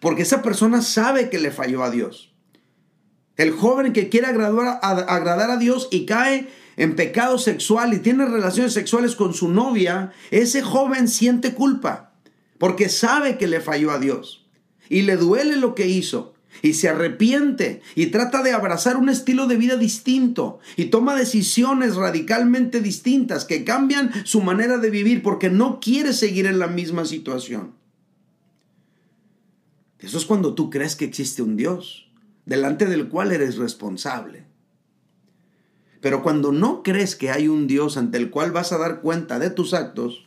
porque 0.00 0.22
esa 0.22 0.42
persona 0.42 0.82
sabe 0.82 1.30
que 1.30 1.38
le 1.38 1.50
falló 1.50 1.82
a 1.82 1.90
Dios. 1.90 2.32
El 3.36 3.50
joven 3.50 3.92
que 3.92 4.08
quiere 4.08 4.28
agradar 4.28 4.78
a, 4.82 4.88
agradar 4.88 5.50
a 5.50 5.56
Dios 5.56 5.88
y 5.90 6.06
cae 6.06 6.48
en 6.76 6.96
pecado 6.96 7.38
sexual 7.38 7.94
y 7.94 7.98
tiene 7.98 8.26
relaciones 8.26 8.72
sexuales 8.72 9.16
con 9.16 9.34
su 9.34 9.48
novia, 9.48 10.12
ese 10.30 10.62
joven 10.62 11.08
siente 11.08 11.54
culpa, 11.54 12.12
porque 12.58 12.88
sabe 12.88 13.38
que 13.38 13.48
le 13.48 13.60
falló 13.60 13.90
a 13.90 13.98
Dios 13.98 14.46
y 14.88 15.02
le 15.02 15.16
duele 15.16 15.56
lo 15.56 15.74
que 15.74 15.86
hizo 15.86 16.33
y 16.62 16.74
se 16.74 16.88
arrepiente 16.88 17.82
y 17.94 18.06
trata 18.06 18.42
de 18.42 18.52
abrazar 18.52 18.96
un 18.96 19.08
estilo 19.08 19.46
de 19.46 19.56
vida 19.56 19.76
distinto 19.76 20.60
y 20.76 20.86
toma 20.86 21.14
decisiones 21.14 21.96
radicalmente 21.96 22.80
distintas 22.80 23.44
que 23.44 23.64
cambian 23.64 24.10
su 24.24 24.40
manera 24.40 24.78
de 24.78 24.90
vivir 24.90 25.22
porque 25.22 25.50
no 25.50 25.80
quiere 25.80 26.12
seguir 26.12 26.46
en 26.46 26.58
la 26.58 26.68
misma 26.68 27.04
situación. 27.04 27.72
Eso 29.98 30.18
es 30.18 30.26
cuando 30.26 30.54
tú 30.54 30.70
crees 30.70 30.96
que 30.96 31.04
existe 31.04 31.42
un 31.42 31.56
Dios 31.56 32.10
delante 32.44 32.86
del 32.86 33.08
cual 33.08 33.32
eres 33.32 33.56
responsable. 33.56 34.44
Pero 36.00 36.22
cuando 36.22 36.52
no 36.52 36.82
crees 36.82 37.16
que 37.16 37.30
hay 37.30 37.48
un 37.48 37.66
Dios 37.66 37.96
ante 37.96 38.18
el 38.18 38.28
cual 38.28 38.52
vas 38.52 38.72
a 38.72 38.78
dar 38.78 39.00
cuenta 39.00 39.38
de 39.38 39.48
tus 39.48 39.72
actos, 39.72 40.26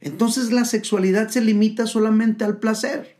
entonces 0.00 0.52
la 0.52 0.64
sexualidad 0.64 1.28
se 1.28 1.40
limita 1.40 1.86
solamente 1.86 2.44
al 2.44 2.58
placer 2.58 3.17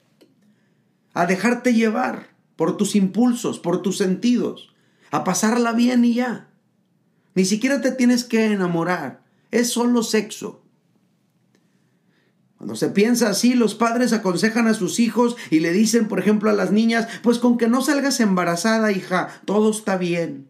a 1.19 1.27
dejarte 1.27 1.75
llevar 1.75 2.29
por 2.55 2.77
tus 2.77 2.95
impulsos, 2.95 3.59
por 3.59 3.83
tus 3.83 3.99
sentidos, 3.99 4.73
a 5.11 5.25
pasarla 5.25 5.73
bien 5.73 6.05
y 6.05 6.15
ya. 6.15 6.49
Ni 7.35 7.45
siquiera 7.45 7.81
te 7.81 7.91
tienes 7.91 8.23
que 8.23 8.53
enamorar, 8.53 9.25
es 9.51 9.69
solo 9.69 10.05
sexo. 10.05 10.63
Cuando 12.57 12.77
se 12.77 12.91
piensa 12.91 13.31
así, 13.31 13.55
los 13.55 13.75
padres 13.75 14.13
aconsejan 14.13 14.69
a 14.69 14.75
sus 14.75 15.01
hijos 15.01 15.35
y 15.51 15.59
le 15.59 15.73
dicen, 15.73 16.07
por 16.07 16.21
ejemplo, 16.21 16.51
a 16.51 16.53
las 16.53 16.71
niñas, 16.71 17.09
pues 17.25 17.41
con 17.41 17.59
que 17.59 17.67
no 17.67 17.81
salgas 17.81 18.21
embarazada, 18.21 18.93
hija, 18.93 19.41
todo 19.45 19.73
está 19.73 19.97
bien. 19.97 20.47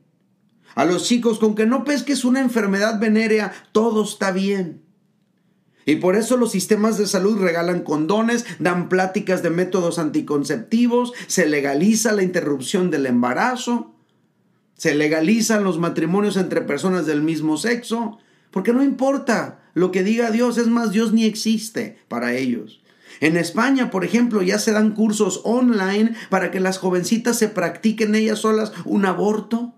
A 0.75 0.85
los 0.85 1.05
chicos, 1.05 1.39
con 1.39 1.55
que 1.55 1.65
no 1.65 1.85
pesques 1.85 2.27
una 2.27 2.41
enfermedad 2.41 3.01
venérea, 3.01 3.55
todo 3.73 4.05
está 4.05 4.33
bien. 4.33 4.83
Y 5.89 5.97
por 5.97 6.17
eso 6.17 6.37
los 6.37 6.53
sistemas 6.53 6.99
de 6.99 7.07
salud 7.07 7.41
regalan 7.41 7.81
condones, 7.81 8.45
dan 8.59 8.91
pláticas 8.91 9.43
de 9.43 9.49
métodos 9.49 9.99
anticonceptivos, 9.99 11.15
se 11.29 11.49
legaliza 11.49 12.13
la 12.13 12.23
interrupción 12.23 12.91
del 12.91 13.07
embarazo, 13.07 13.95
se 14.77 14.95
legalizan 14.95 15.65
los 15.65 15.79
matrimonios 15.79 16.37
entre 16.37 16.61
personas 16.61 17.07
del 17.07 17.23
mismo 17.23 17.57
sexo, 17.57 18.19
porque 18.51 18.75
no 18.75 18.85
importa 18.85 19.63
lo 19.73 19.91
que 19.91 20.05
diga 20.05 20.31
Dios, 20.31 20.59
es 20.59 20.67
más, 20.67 20.91
Dios 20.91 21.15
ni 21.15 21.25
existe 21.25 21.97
para 22.09 22.35
ellos. 22.35 22.83
En 23.21 23.39
España, 23.39 23.91
por 23.91 24.05
ejemplo, 24.05 24.43
ya 24.43 24.59
se 24.59 24.73
dan 24.73 24.93
cursos 24.93 25.41
online 25.45 26.15
para 26.29 26.51
que 26.51 26.61
las 26.61 26.77
jovencitas 26.77 27.39
se 27.39 27.49
practiquen 27.49 28.15
ellas 28.15 28.41
solas 28.41 28.73
un 28.85 29.07
aborto. 29.07 29.73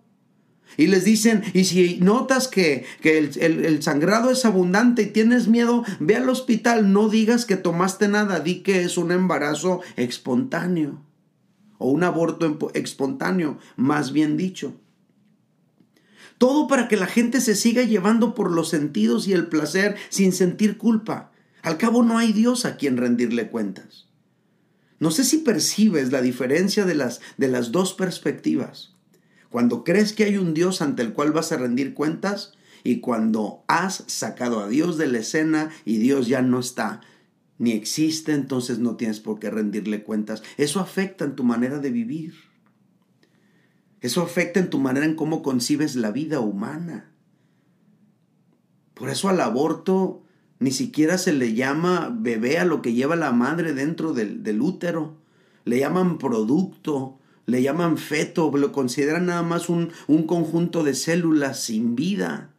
Y 0.77 0.87
les 0.87 1.05
dicen, 1.05 1.43
y 1.53 1.65
si 1.65 1.99
notas 2.00 2.49
que, 2.49 2.87
el, 3.03 3.83
sangrado 3.83 4.31
es 4.31 4.45
abundante 4.45 5.03
y 5.03 5.07
tienes 5.07 5.49
miedo, 5.49 5.85
ve 5.99 6.17
al 6.17 6.29
hospital, 6.29 6.93
no 6.93 7.09
digas 7.09 7.45
que 7.45 7.57
tomaste 7.57 8.09
nada, 8.09 8.41
di 8.41 8.62
que 8.62 8.83
es 8.83 8.97
un 8.97 9.12
embarazo 9.12 9.81
espontáneo 9.97 11.05
o 11.79 11.91
un 11.91 12.05
aborto 12.05 12.59
espontáneo, 12.75 13.59
más 13.77 14.12
bien 14.12 14.37
dicho. 14.37 14.75
Todo 16.39 16.69
para 16.69 16.89
que 16.89 16.97
la 16.97 17.07
gente 17.07 17.41
se 17.41 17.55
siga 17.55 17.83
llevando 17.83 18.35
por 18.35 18.50
los 18.50 18.69
sentidos 18.69 19.29
y 19.29 19.33
el 19.33 19.49
placer 19.49 19.97
sin 20.09 20.33
sentir 20.33 20.79
culpa. 20.79 21.33
Al 21.62 21.77
cabo 21.77 22.03
no 22.03 22.17
hay 22.17 22.33
Dios 22.33 22.65
a 22.65 22.77
quien 22.77 22.97
rendirle 22.97 23.49
cuentas. 23.49 24.09
No 24.99 25.11
sé 25.11 25.25
si 25.25 25.39
percibes 25.39 26.12
la 26.12 26.21
diferencia 26.21 26.85
de 26.85 26.95
las, 26.95 27.21
de 27.39 27.49
las 27.49 27.73
dos 27.73 27.95
perspectivas. 27.95 28.95
Cuando 29.50 29.85
crees 29.85 30.12
que 30.12 30.25
hay 30.25 30.37
un 30.37 30.54
Dios 30.54 30.80
ante 30.80 31.02
el 31.02 31.12
cual 31.12 31.33
vas 31.33 31.52
a 31.52 31.59
rendir 31.59 31.95
cuentas 31.95 32.54
y 32.85 33.00
cuando 33.00 33.64
has 33.66 34.04
sacado 34.07 34.61
a 34.61 34.69
Dios 34.69 34.97
de 34.97 35.09
la 35.09 35.19
escena 35.19 35.71
y 35.85 35.99
Dios 35.99 36.28
ya 36.28 36.40
no 36.40 36.61
está 36.61 37.00
ni 37.61 37.73
existe, 37.73 38.33
entonces 38.33 38.78
no 38.78 38.97
tienes 38.97 39.21
por 39.21 39.38
qué 39.38 39.50
rendirle 39.50 40.02
cuentas. 40.02 40.42
Eso 40.57 40.80
afecta 40.80 41.26
en 41.26 41.37
tu 41.37 41.45
manera 41.45 41.78
de 41.78 41.90
vivir. 41.90 42.33
Eso 44.00 44.23
afecta 44.23 44.61
en 44.61 44.71
tu 44.71 44.78
manera 44.78 45.04
en 45.04 45.14
cómo 45.14 45.42
concibes 45.42 45.95
la 45.95 46.11
vida 46.11 46.40
humana. 46.40 47.12
Por 48.95 49.11
eso 49.11 49.28
al 49.28 49.42
aborto 49.42 50.23
ni 50.59 50.71
siquiera 50.71 51.19
se 51.19 51.35
le 51.35 51.52
llama 51.52 52.16
bebé 52.19 52.59
a 52.59 52.64
lo 52.64 52.80
que 52.80 52.95
lleva 52.95 53.14
la 53.14 53.30
madre 53.30 53.75
dentro 53.75 54.14
del, 54.14 54.42
del 54.42 54.62
útero. 54.62 55.19
Le 55.66 55.80
llaman 55.80 56.16
producto, 56.16 57.20
le 57.50 57.62
llaman 57.62 57.99
feto, 57.99 58.50
lo 58.57 58.73
consideran 58.73 59.26
nada 59.26 59.42
más 59.42 59.69
un, 59.69 59.92
un 60.07 60.25
conjunto 60.25 60.85
de 60.85 60.95
células 60.95 61.61
sin 61.61 61.97
vida. 61.97 62.50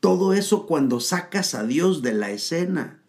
Todo 0.00 0.34
eso 0.34 0.66
cuando 0.66 1.00
sacas 1.00 1.54
a 1.54 1.64
Dios 1.64 2.02
de 2.02 2.12
la 2.12 2.30
escena. 2.30 3.00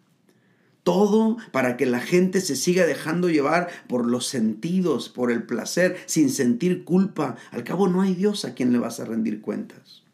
Todo 0.82 1.36
para 1.52 1.76
que 1.76 1.84
la 1.84 2.00
gente 2.00 2.40
se 2.40 2.56
siga 2.56 2.86
dejando 2.86 3.28
llevar 3.28 3.68
por 3.88 4.06
los 4.06 4.26
sentidos, 4.26 5.08
por 5.08 5.30
el 5.30 5.42
placer, 5.42 5.96
sin 6.06 6.30
sentir 6.30 6.84
culpa. 6.84 7.36
Al 7.50 7.64
cabo 7.64 7.88
no 7.88 8.02
hay 8.02 8.14
Dios 8.14 8.44
a 8.44 8.54
quien 8.54 8.72
le 8.72 8.78
vas 8.78 9.00
a 9.00 9.04
rendir 9.04 9.40
cuentas. 9.40 10.04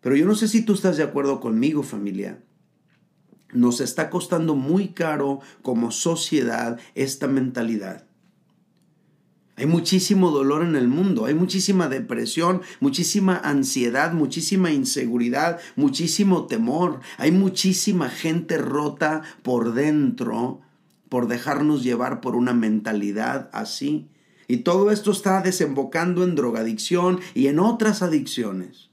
Pero 0.00 0.16
yo 0.16 0.24
no 0.24 0.34
sé 0.34 0.48
si 0.48 0.62
tú 0.62 0.72
estás 0.72 0.96
de 0.96 1.02
acuerdo 1.02 1.38
conmigo, 1.38 1.82
familia. 1.82 2.42
Nos 3.52 3.80
está 3.80 4.08
costando 4.08 4.54
muy 4.54 4.88
caro 4.88 5.40
como 5.62 5.90
sociedad 5.90 6.80
esta 6.94 7.28
mentalidad. 7.28 8.05
Hay 9.56 9.64
muchísimo 9.66 10.30
dolor 10.30 10.62
en 10.62 10.76
el 10.76 10.86
mundo, 10.88 11.24
hay 11.24 11.34
muchísima 11.34 11.88
depresión, 11.88 12.60
muchísima 12.80 13.38
ansiedad, 13.38 14.12
muchísima 14.12 14.70
inseguridad, 14.70 15.60
muchísimo 15.76 16.46
temor. 16.46 17.00
Hay 17.16 17.32
muchísima 17.32 18.10
gente 18.10 18.58
rota 18.58 19.22
por 19.42 19.72
dentro 19.72 20.60
por 21.08 21.28
dejarnos 21.28 21.82
llevar 21.82 22.20
por 22.20 22.36
una 22.36 22.52
mentalidad 22.52 23.48
así. 23.52 24.08
Y 24.48 24.58
todo 24.58 24.90
esto 24.90 25.10
está 25.10 25.40
desembocando 25.40 26.22
en 26.22 26.34
drogadicción 26.34 27.20
y 27.34 27.46
en 27.46 27.58
otras 27.58 28.02
adicciones. 28.02 28.90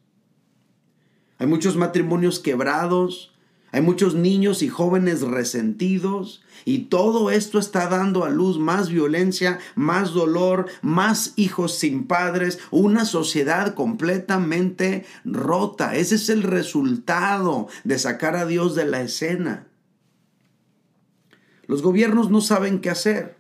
Hay 1.38 1.48
muchos 1.48 1.76
matrimonios 1.76 2.40
quebrados, 2.40 3.33
hay 3.74 3.82
muchos 3.82 4.14
niños 4.14 4.62
y 4.62 4.70
jóvenes 4.70 5.22
resentidos 5.22 6.44
y 6.64 6.86
todo 6.86 7.32
esto 7.32 7.58
está 7.58 7.88
dando 7.88 8.24
a 8.24 8.30
luz 8.30 8.60
más 8.60 8.90
violencia, 8.90 9.58
más 9.74 10.12
dolor, 10.12 10.68
más 10.84 11.34
hijos 11.38 11.74
sin 11.74 12.06
padres, 12.06 12.60
una 12.70 13.04
sociedad 13.04 13.74
completamente 13.74 15.08
rota. 15.26 15.96
Ese 15.96 16.16
es 16.16 16.30
el 16.30 16.44
resultado 16.44 17.68
de 17.84 17.98
sacar 17.98 18.36
a 18.36 18.46
Dios 18.46 18.76
de 18.76 18.86
la 18.86 19.02
escena. 19.02 19.66
Los 21.66 21.82
gobiernos 21.82 22.30
no 22.30 22.42
saben 22.42 22.80
qué 22.80 22.92
hacer. 22.92 23.38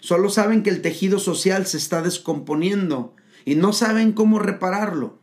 Solo 0.00 0.28
saben 0.28 0.64
que 0.64 0.70
el 0.70 0.82
tejido 0.82 1.20
social 1.20 1.66
se 1.66 1.76
está 1.76 2.02
descomponiendo 2.02 3.14
y 3.44 3.54
no 3.54 3.72
saben 3.72 4.10
cómo 4.10 4.40
repararlo. 4.40 5.19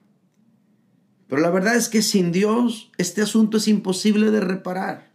Pero 1.27 1.41
la 1.41 1.49
verdad 1.49 1.75
es 1.75 1.89
que 1.89 2.01
sin 2.01 2.31
Dios 2.31 2.91
este 2.97 3.21
asunto 3.21 3.57
es 3.57 3.67
imposible 3.67 4.31
de 4.31 4.39
reparar. 4.39 5.11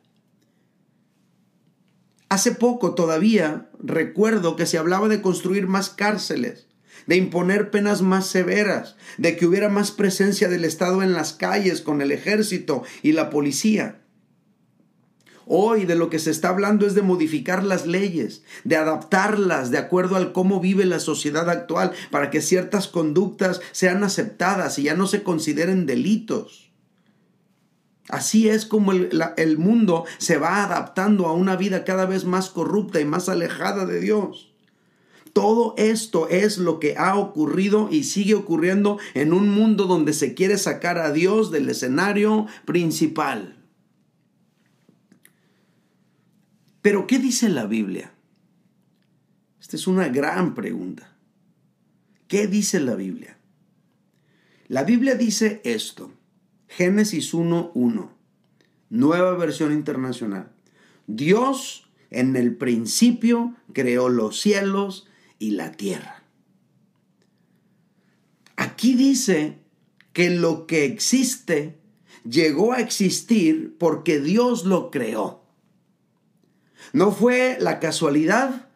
Hace 2.28 2.52
poco 2.52 2.94
todavía 2.94 3.70
recuerdo 3.78 4.56
que 4.56 4.66
se 4.66 4.78
hablaba 4.78 5.08
de 5.08 5.20
construir 5.20 5.66
más 5.66 5.90
cárceles, 5.90 6.66
de 7.06 7.16
imponer 7.16 7.70
penas 7.70 8.02
más 8.02 8.26
severas, 8.26 8.96
de 9.18 9.36
que 9.36 9.46
hubiera 9.46 9.68
más 9.68 9.90
presencia 9.90 10.48
del 10.48 10.64
Estado 10.64 11.02
en 11.02 11.12
las 11.12 11.32
calles 11.32 11.82
con 11.82 12.00
el 12.00 12.12
ejército 12.12 12.84
y 13.02 13.12
la 13.12 13.28
policía. 13.28 14.01
Hoy 15.46 15.84
de 15.84 15.96
lo 15.96 16.10
que 16.10 16.18
se 16.18 16.30
está 16.30 16.50
hablando 16.50 16.86
es 16.86 16.94
de 16.94 17.02
modificar 17.02 17.64
las 17.64 17.86
leyes, 17.86 18.42
de 18.64 18.76
adaptarlas 18.76 19.70
de 19.70 19.78
acuerdo 19.78 20.16
al 20.16 20.32
cómo 20.32 20.60
vive 20.60 20.84
la 20.84 21.00
sociedad 21.00 21.48
actual 21.50 21.92
para 22.10 22.30
que 22.30 22.40
ciertas 22.40 22.88
conductas 22.88 23.60
sean 23.72 24.04
aceptadas 24.04 24.78
y 24.78 24.84
ya 24.84 24.94
no 24.94 25.06
se 25.06 25.22
consideren 25.22 25.86
delitos. 25.86 26.70
Así 28.08 28.48
es 28.48 28.66
como 28.66 28.92
el, 28.92 29.10
el, 29.36 29.58
mundo 29.58 30.04
se 30.18 30.36
va 30.36 30.64
adaptando 30.64 31.26
a 31.26 31.32
una 31.32 31.56
vida 31.56 31.84
cada 31.84 32.04
vez 32.04 32.24
más 32.24 32.50
corrupta 32.50 33.00
y 33.00 33.04
más 33.04 33.28
alejada 33.28 33.86
de 33.86 34.00
Dios. 34.00 34.52
Todo 35.32 35.74
esto 35.78 36.28
es 36.28 36.58
lo 36.58 36.78
que 36.78 36.96
ha 36.98 37.16
ocurrido 37.16 37.88
y 37.90 38.04
sigue 38.04 38.34
ocurriendo 38.34 38.98
en 39.14 39.32
un 39.32 39.48
mundo 39.48 39.86
donde 39.86 40.12
se 40.12 40.34
quiere 40.34 40.58
sacar 40.58 40.98
a 40.98 41.10
Dios 41.10 41.50
del 41.50 41.70
escenario 41.70 42.46
principal. 42.66 43.61
Pero 46.82 47.06
¿qué 47.06 47.18
dice 47.18 47.48
la 47.48 47.66
Biblia? 47.66 48.12
Esta 49.60 49.76
es 49.76 49.86
una 49.86 50.08
gran 50.08 50.54
pregunta. 50.54 51.16
¿Qué 52.26 52.48
dice 52.48 52.80
la 52.80 52.96
Biblia? 52.96 53.38
La 54.66 54.82
Biblia 54.82 55.14
dice 55.14 55.60
esto. 55.64 56.12
Génesis 56.66 57.32
1.1. 57.32 58.10
Nueva 58.90 59.34
versión 59.34 59.72
internacional. 59.72 60.50
Dios 61.06 61.88
en 62.10 62.34
el 62.36 62.56
principio 62.56 63.54
creó 63.72 64.08
los 64.08 64.40
cielos 64.40 65.06
y 65.38 65.52
la 65.52 65.72
tierra. 65.72 66.24
Aquí 68.56 68.94
dice 68.94 69.58
que 70.12 70.30
lo 70.30 70.66
que 70.66 70.84
existe 70.84 71.78
llegó 72.24 72.72
a 72.72 72.80
existir 72.80 73.76
porque 73.78 74.20
Dios 74.20 74.64
lo 74.64 74.90
creó. 74.90 75.41
No 76.92 77.12
fue 77.12 77.56
la 77.60 77.80
casualidad, 77.80 78.66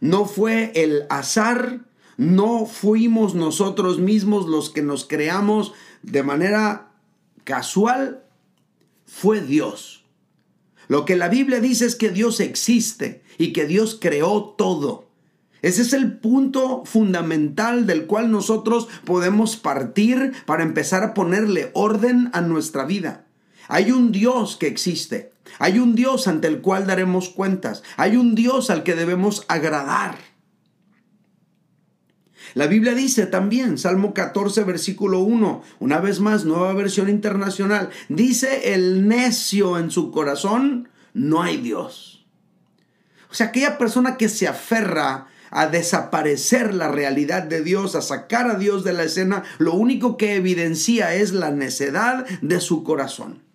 no 0.00 0.24
fue 0.24 0.72
el 0.74 1.04
azar, 1.10 1.80
no 2.16 2.66
fuimos 2.66 3.34
nosotros 3.34 3.98
mismos 3.98 4.46
los 4.46 4.70
que 4.70 4.82
nos 4.82 5.04
creamos 5.04 5.72
de 6.02 6.22
manera 6.22 6.92
casual, 7.44 8.24
fue 9.04 9.40
Dios. 9.40 10.04
Lo 10.88 11.04
que 11.04 11.16
la 11.16 11.28
Biblia 11.28 11.60
dice 11.60 11.86
es 11.86 11.96
que 11.96 12.10
Dios 12.10 12.40
existe 12.40 13.22
y 13.38 13.52
que 13.52 13.66
Dios 13.66 13.98
creó 14.00 14.54
todo. 14.56 15.06
Ese 15.62 15.82
es 15.82 15.92
el 15.92 16.18
punto 16.18 16.84
fundamental 16.84 17.86
del 17.86 18.06
cual 18.06 18.30
nosotros 18.30 18.88
podemos 19.04 19.56
partir 19.56 20.32
para 20.44 20.62
empezar 20.62 21.02
a 21.02 21.14
ponerle 21.14 21.70
orden 21.74 22.30
a 22.32 22.40
nuestra 22.40 22.84
vida. 22.84 23.26
Hay 23.68 23.90
un 23.90 24.12
Dios 24.12 24.56
que 24.56 24.68
existe. 24.68 25.32
Hay 25.58 25.78
un 25.78 25.94
Dios 25.94 26.28
ante 26.28 26.48
el 26.48 26.60
cual 26.60 26.86
daremos 26.86 27.28
cuentas. 27.28 27.82
Hay 27.96 28.16
un 28.16 28.34
Dios 28.34 28.70
al 28.70 28.82
que 28.82 28.94
debemos 28.94 29.44
agradar. 29.48 30.16
La 32.54 32.66
Biblia 32.66 32.94
dice 32.94 33.26
también, 33.26 33.76
Salmo 33.76 34.14
14, 34.14 34.64
versículo 34.64 35.20
1, 35.20 35.62
una 35.80 35.98
vez 35.98 36.20
más, 36.20 36.44
nueva 36.44 36.72
versión 36.72 37.08
internacional, 37.08 37.90
dice 38.08 38.74
el 38.74 39.06
necio 39.08 39.78
en 39.78 39.90
su 39.90 40.10
corazón, 40.10 40.88
no 41.12 41.42
hay 41.42 41.58
Dios. 41.58 42.26
O 43.30 43.34
sea, 43.34 43.48
aquella 43.48 43.76
persona 43.76 44.16
que 44.16 44.28
se 44.28 44.48
aferra 44.48 45.26
a 45.50 45.66
desaparecer 45.66 46.74
la 46.74 46.88
realidad 46.88 47.42
de 47.42 47.62
Dios, 47.62 47.94
a 47.94 48.02
sacar 48.02 48.48
a 48.48 48.58
Dios 48.58 48.84
de 48.84 48.92
la 48.92 49.04
escena, 49.04 49.42
lo 49.58 49.74
único 49.74 50.16
que 50.16 50.36
evidencia 50.36 51.14
es 51.14 51.32
la 51.32 51.50
necedad 51.50 52.26
de 52.40 52.60
su 52.60 52.84
corazón. 52.84 53.45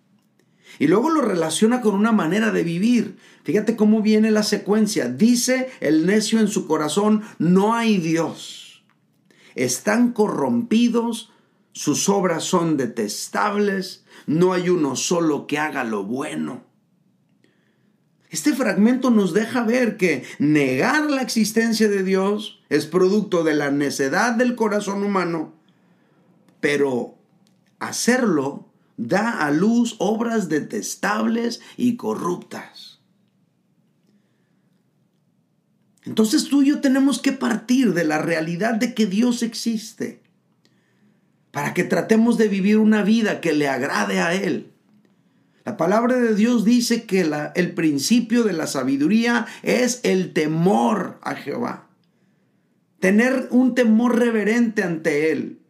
Y 0.82 0.88
luego 0.88 1.10
lo 1.10 1.22
relaciona 1.22 1.80
con 1.80 1.94
una 1.94 2.10
manera 2.10 2.50
de 2.50 2.64
vivir. 2.64 3.16
Fíjate 3.44 3.76
cómo 3.76 4.02
viene 4.02 4.32
la 4.32 4.42
secuencia. 4.42 5.06
Dice 5.06 5.70
el 5.78 6.06
necio 6.06 6.40
en 6.40 6.48
su 6.48 6.66
corazón, 6.66 7.22
no 7.38 7.76
hay 7.76 7.98
Dios. 7.98 8.82
Están 9.54 10.12
corrompidos, 10.12 11.30
sus 11.70 12.08
obras 12.08 12.42
son 12.42 12.76
detestables, 12.76 14.04
no 14.26 14.54
hay 14.54 14.70
uno 14.70 14.96
solo 14.96 15.46
que 15.46 15.56
haga 15.56 15.84
lo 15.84 16.02
bueno. 16.02 16.64
Este 18.30 18.52
fragmento 18.52 19.10
nos 19.10 19.34
deja 19.34 19.62
ver 19.62 19.96
que 19.96 20.24
negar 20.40 21.08
la 21.08 21.22
existencia 21.22 21.88
de 21.88 22.02
Dios 22.02 22.60
es 22.70 22.86
producto 22.86 23.44
de 23.44 23.54
la 23.54 23.70
necedad 23.70 24.32
del 24.32 24.56
corazón 24.56 25.04
humano, 25.04 25.54
pero 26.60 27.14
hacerlo 27.78 28.71
da 28.96 29.44
a 29.44 29.50
luz 29.50 29.96
obras 29.98 30.48
detestables 30.48 31.60
y 31.76 31.96
corruptas. 31.96 33.00
Entonces 36.04 36.48
tú 36.48 36.62
y 36.62 36.68
yo 36.68 36.80
tenemos 36.80 37.20
que 37.20 37.32
partir 37.32 37.94
de 37.94 38.04
la 38.04 38.18
realidad 38.18 38.74
de 38.74 38.94
que 38.94 39.06
Dios 39.06 39.42
existe 39.42 40.20
para 41.52 41.74
que 41.74 41.84
tratemos 41.84 42.38
de 42.38 42.48
vivir 42.48 42.78
una 42.78 43.02
vida 43.02 43.40
que 43.40 43.52
le 43.52 43.68
agrade 43.68 44.20
a 44.20 44.34
Él. 44.34 44.72
La 45.64 45.76
palabra 45.76 46.16
de 46.16 46.34
Dios 46.34 46.64
dice 46.64 47.04
que 47.04 47.30
el 47.54 47.72
principio 47.72 48.42
de 48.42 48.52
la 48.52 48.66
sabiduría 48.66 49.46
es 49.62 50.00
el 50.02 50.32
temor 50.32 51.20
a 51.22 51.36
Jehová. 51.36 51.86
Tener 52.98 53.48
un 53.50 53.74
temor 53.74 54.18
reverente 54.18 54.82
ante 54.82 55.30
Él. 55.30 55.61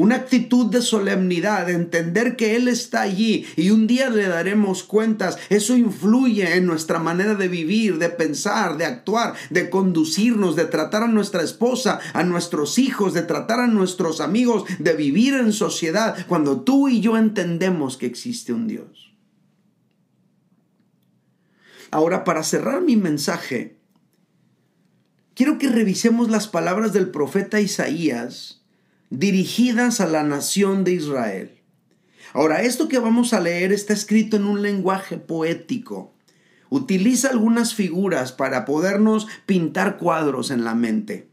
Una 0.00 0.16
actitud 0.16 0.70
de 0.70 0.80
solemnidad, 0.80 1.66
de 1.66 1.74
entender 1.74 2.34
que 2.34 2.56
Él 2.56 2.68
está 2.68 3.02
allí 3.02 3.44
y 3.54 3.68
un 3.68 3.86
día 3.86 4.08
le 4.08 4.28
daremos 4.28 4.82
cuentas. 4.82 5.36
Eso 5.50 5.76
influye 5.76 6.56
en 6.56 6.64
nuestra 6.64 6.98
manera 6.98 7.34
de 7.34 7.48
vivir, 7.48 7.98
de 7.98 8.08
pensar, 8.08 8.78
de 8.78 8.86
actuar, 8.86 9.34
de 9.50 9.68
conducirnos, 9.68 10.56
de 10.56 10.64
tratar 10.64 11.02
a 11.02 11.06
nuestra 11.06 11.42
esposa, 11.42 12.00
a 12.14 12.22
nuestros 12.22 12.78
hijos, 12.78 13.12
de 13.12 13.20
tratar 13.20 13.60
a 13.60 13.66
nuestros 13.66 14.22
amigos, 14.22 14.64
de 14.78 14.94
vivir 14.94 15.34
en 15.34 15.52
sociedad, 15.52 16.16
cuando 16.26 16.62
tú 16.62 16.88
y 16.88 17.02
yo 17.02 17.18
entendemos 17.18 17.98
que 17.98 18.06
existe 18.06 18.54
un 18.54 18.68
Dios. 18.68 19.12
Ahora, 21.90 22.24
para 22.24 22.42
cerrar 22.42 22.80
mi 22.80 22.96
mensaje, 22.96 23.76
quiero 25.34 25.58
que 25.58 25.68
revisemos 25.68 26.30
las 26.30 26.48
palabras 26.48 26.94
del 26.94 27.10
profeta 27.10 27.60
Isaías 27.60 28.59
dirigidas 29.10 30.00
a 30.00 30.06
la 30.06 30.22
nación 30.22 30.84
de 30.84 30.92
Israel. 30.92 31.60
Ahora, 32.32 32.62
esto 32.62 32.88
que 32.88 33.00
vamos 33.00 33.32
a 33.32 33.40
leer 33.40 33.72
está 33.72 33.92
escrito 33.92 34.36
en 34.36 34.44
un 34.44 34.62
lenguaje 34.62 35.16
poético. 35.18 36.14
Utiliza 36.68 37.30
algunas 37.30 37.74
figuras 37.74 38.30
para 38.30 38.64
podernos 38.64 39.26
pintar 39.46 39.98
cuadros 39.98 40.52
en 40.52 40.62
la 40.62 40.76
mente. 40.76 41.28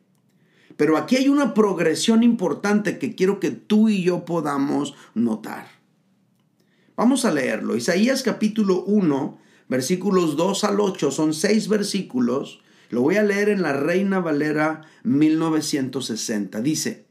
Pero 0.76 0.98
aquí 0.98 1.16
hay 1.16 1.30
una 1.30 1.54
progresión 1.54 2.24
importante 2.24 2.98
que 2.98 3.14
quiero 3.14 3.40
que 3.40 3.52
tú 3.52 3.90
y 3.90 4.04
yo 4.04 4.26
podamos 4.26 4.96
notar. 5.14 5.68
Vamos 6.96 7.26
a 7.26 7.32
leerlo. 7.32 7.76
Isaías 7.76 8.24
capítulo 8.24 8.84
1, 8.86 9.40
versículos 9.70 10.36
2 10.36 10.64
al 10.64 10.80
8, 10.80 11.12
son 11.12 11.36
seis 11.36 11.68
versículos. 11.68 12.62
Lo 12.90 13.02
voy 13.02 13.18
a 13.18 13.24
leer 13.24 13.50
en 13.50 13.62
la 13.62 13.74
Reina 13.74 14.20
Valera 14.20 14.82
1960. 15.04 16.62
Dice, 16.62 17.07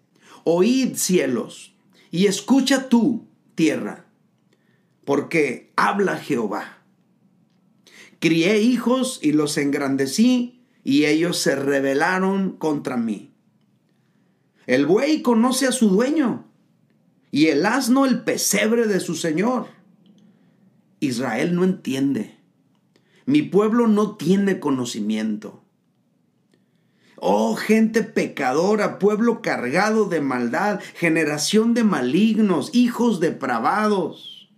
Oíd 0.49 0.95
cielos 0.95 1.75
y 2.13 2.27
escucha 2.27 2.89
tú, 2.89 3.27
tierra, 3.57 4.07
porque 5.05 5.73
habla 5.75 6.19
Jehová. 6.19 6.85
Crié 8.21 8.61
hijos 8.61 9.19
y 9.21 9.33
los 9.33 9.59
engrandecí, 9.59 10.63
y 10.85 11.07
ellos 11.07 11.37
se 11.39 11.57
rebelaron 11.57 12.53
contra 12.53 12.97
mí. 12.97 13.33
El 14.69 14.87
buey 14.87 15.21
conoce 15.21 15.67
a 15.67 15.73
su 15.73 15.89
dueño, 15.89 16.47
y 17.33 17.47
el 17.47 17.67
asno 17.67 18.07
el 18.07 18.23
pesebre 18.23 18.87
de 18.87 19.01
su 19.01 19.17
señor. 19.17 19.67
Israel 21.01 21.57
no 21.57 21.65
entiende. 21.65 22.37
Mi 23.25 23.43
pueblo 23.43 23.89
no 23.89 24.17
tiene 24.17 24.61
conocimiento. 24.61 25.65
Oh 27.16 27.57
gente 27.57 28.02
pecadora, 28.02 28.98
pueblo 28.98 29.40
cargado 29.40 30.05
de 30.05 30.20
maldad, 30.20 30.81
generación 30.94 31.72
de 31.72 31.83
malignos, 31.83 32.70
hijos 32.74 33.20
depravados. 33.20 34.50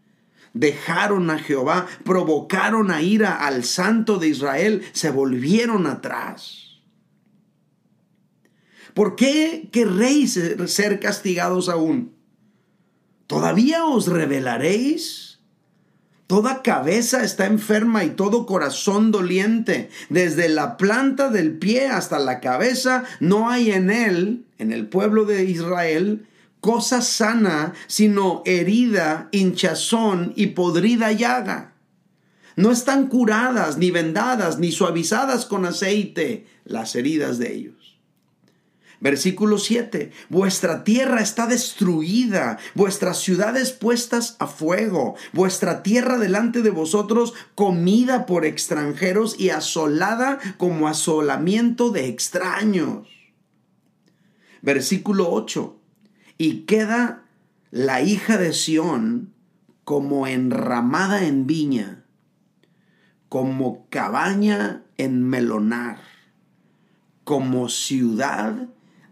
Dejaron 0.54 1.30
a 1.30 1.38
Jehová, 1.38 1.86
provocaron 2.04 2.90
a 2.90 3.00
ira 3.00 3.46
al 3.46 3.62
santo 3.64 4.18
de 4.18 4.28
Israel, 4.28 4.82
se 4.92 5.10
volvieron 5.10 5.86
atrás. 5.86 6.80
¿Por 8.94 9.14
qué 9.14 9.68
querréis 9.70 10.40
ser 10.66 10.98
castigados 10.98 11.68
aún? 11.68 12.16
¿Todavía 13.28 13.84
os 13.84 14.08
rebelaréis? 14.08 15.27
Toda 16.28 16.60
cabeza 16.62 17.24
está 17.24 17.46
enferma 17.46 18.04
y 18.04 18.10
todo 18.10 18.44
corazón 18.44 19.10
doliente. 19.10 19.88
Desde 20.10 20.50
la 20.50 20.76
planta 20.76 21.30
del 21.30 21.56
pie 21.56 21.86
hasta 21.86 22.18
la 22.18 22.40
cabeza 22.40 23.04
no 23.18 23.48
hay 23.48 23.70
en 23.70 23.90
él, 23.90 24.44
en 24.58 24.70
el 24.70 24.88
pueblo 24.88 25.24
de 25.24 25.44
Israel, 25.44 26.26
cosa 26.60 27.00
sana, 27.00 27.72
sino 27.86 28.42
herida, 28.44 29.30
hinchazón 29.32 30.34
y 30.36 30.48
podrida 30.48 31.12
llaga. 31.12 31.72
No 32.56 32.72
están 32.72 33.06
curadas, 33.06 33.78
ni 33.78 33.90
vendadas, 33.90 34.58
ni 34.58 34.70
suavizadas 34.70 35.46
con 35.46 35.64
aceite 35.64 36.46
las 36.66 36.94
heridas 36.94 37.38
de 37.38 37.54
ellos. 37.54 37.77
Versículo 39.00 39.58
7. 39.58 40.10
Vuestra 40.28 40.82
tierra 40.82 41.20
está 41.20 41.46
destruida, 41.46 42.58
vuestras 42.74 43.18
ciudades 43.18 43.72
puestas 43.72 44.36
a 44.40 44.48
fuego, 44.48 45.14
vuestra 45.32 45.84
tierra 45.84 46.18
delante 46.18 46.62
de 46.62 46.70
vosotros 46.70 47.34
comida 47.54 48.26
por 48.26 48.44
extranjeros 48.44 49.38
y 49.38 49.50
asolada 49.50 50.38
como 50.56 50.88
asolamiento 50.88 51.90
de 51.90 52.08
extraños. 52.08 53.06
Versículo 54.62 55.30
8. 55.30 55.80
Y 56.36 56.62
queda 56.62 57.22
la 57.70 58.02
hija 58.02 58.36
de 58.36 58.52
Sión 58.52 59.32
como 59.84 60.26
enramada 60.26 61.24
en 61.24 61.46
viña, 61.46 62.04
como 63.28 63.86
cabaña 63.90 64.82
en 64.96 65.22
melonar, 65.22 66.00
como 67.22 67.68
ciudad 67.68 68.68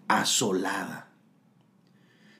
asolada. 0.09 1.11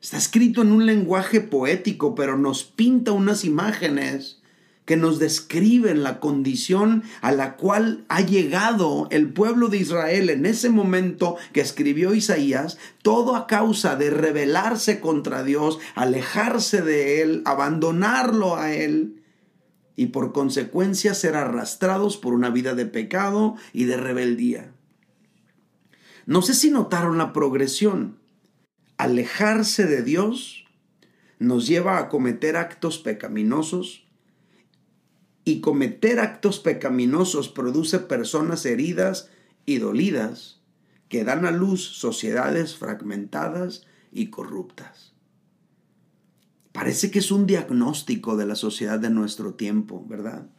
Está 0.01 0.19
escrito 0.19 0.63
en 0.63 0.73
un 0.73 0.87
lenguaje 0.87 1.41
poético, 1.41 2.15
pero 2.15 2.37
nos 2.37 2.65
pinta 2.65 3.13
unas 3.13 3.45
imágenes 3.45 4.41
que 4.87 4.97
nos 4.97 5.19
describen 5.19 6.05
la 6.05 6.21
condición 6.21 7.03
a 7.21 7.33
la 7.33 7.57
cual 7.57 8.05
ha 8.09 8.21
llegado 8.21 9.09
el 9.11 9.33
pueblo 9.33 9.69
de 9.69 9.79
Israel 9.79 10.31
en 10.31 10.47
ese 10.47 10.71
momento 10.71 11.37
que 11.53 11.61
escribió 11.61 12.15
Isaías, 12.15 12.79
todo 13.03 13.35
a 13.35 13.49
causa 13.49 13.97
de 13.97 14.11
rebelarse 14.11 15.01
contra 15.01 15.43
Dios, 15.43 15.81
alejarse 15.97 16.83
de 16.83 17.21
Él, 17.21 17.43
abandonarlo 17.45 18.57
a 18.57 18.73
Él 18.73 19.25
y 19.97 20.07
por 20.07 20.33
consecuencia 20.33 21.15
ser 21.15 21.35
arrastrados 21.35 22.17
por 22.17 22.33
una 22.33 22.51
vida 22.51 22.75
de 22.75 22.87
pecado 22.87 23.57
y 23.73 23.85
de 23.85 23.97
rebeldía. 23.97 24.76
No 26.27 26.43
sé 26.43 26.55
si 26.55 26.71
notaron 26.71 27.19
la 27.19 27.33
progresión. 27.33 28.19
Alejarse 28.99 29.87
de 29.87 30.03
Dios 30.03 30.65
nos 31.39 31.69
lleva 31.69 31.99
a 31.99 32.09
cometer 32.09 32.57
actos 32.57 32.99
pecaminosos 32.99 34.09
y 35.45 35.61
cometer 35.61 36.19
actos 36.19 36.59
pecaminosos 36.59 37.49
produce 37.49 38.01
personas 38.01 38.67
heridas 38.67 39.31
y 39.67 39.79
dolidas 39.79 40.61
que 41.09 41.23
dan 41.23 41.47
a 41.47 41.53
luz 41.53 41.83
sociedades 41.83 42.77
fragmentadas 42.77 43.87
y 44.11 44.31
corruptas. 44.31 45.13
Parece 46.73 47.13
que 47.13 47.21
es 47.21 47.31
un 47.31 47.47
diagnóstico 47.47 48.37
de 48.37 48.47
la 48.47 48.57
sociedad 48.57 48.99
de 48.99 49.11
nuestro 49.11 49.55
tiempo, 49.55 50.05
¿verdad? 50.09 50.51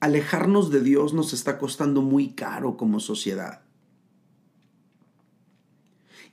Alejarnos 0.00 0.72
de 0.72 0.82
Dios 0.82 1.14
nos 1.14 1.32
está 1.32 1.58
costando 1.58 2.02
muy 2.02 2.32
caro 2.32 2.76
como 2.76 2.98
sociedad. 2.98 3.61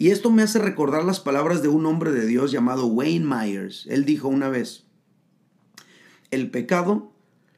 Y 0.01 0.11
esto 0.11 0.31
me 0.31 0.43
hace 0.43 0.59
recordar 0.59 1.03
las 1.03 1.19
palabras 1.19 1.61
de 1.61 1.67
un 1.67 1.85
hombre 1.85 2.11
de 2.11 2.25
Dios 2.25 2.51
llamado 2.51 2.87
Wayne 2.87 3.25
Myers. 3.25 3.85
Él 3.89 4.05
dijo 4.05 4.29
una 4.29 4.47
vez, 4.47 4.85
el 6.31 6.49
pecado 6.49 7.11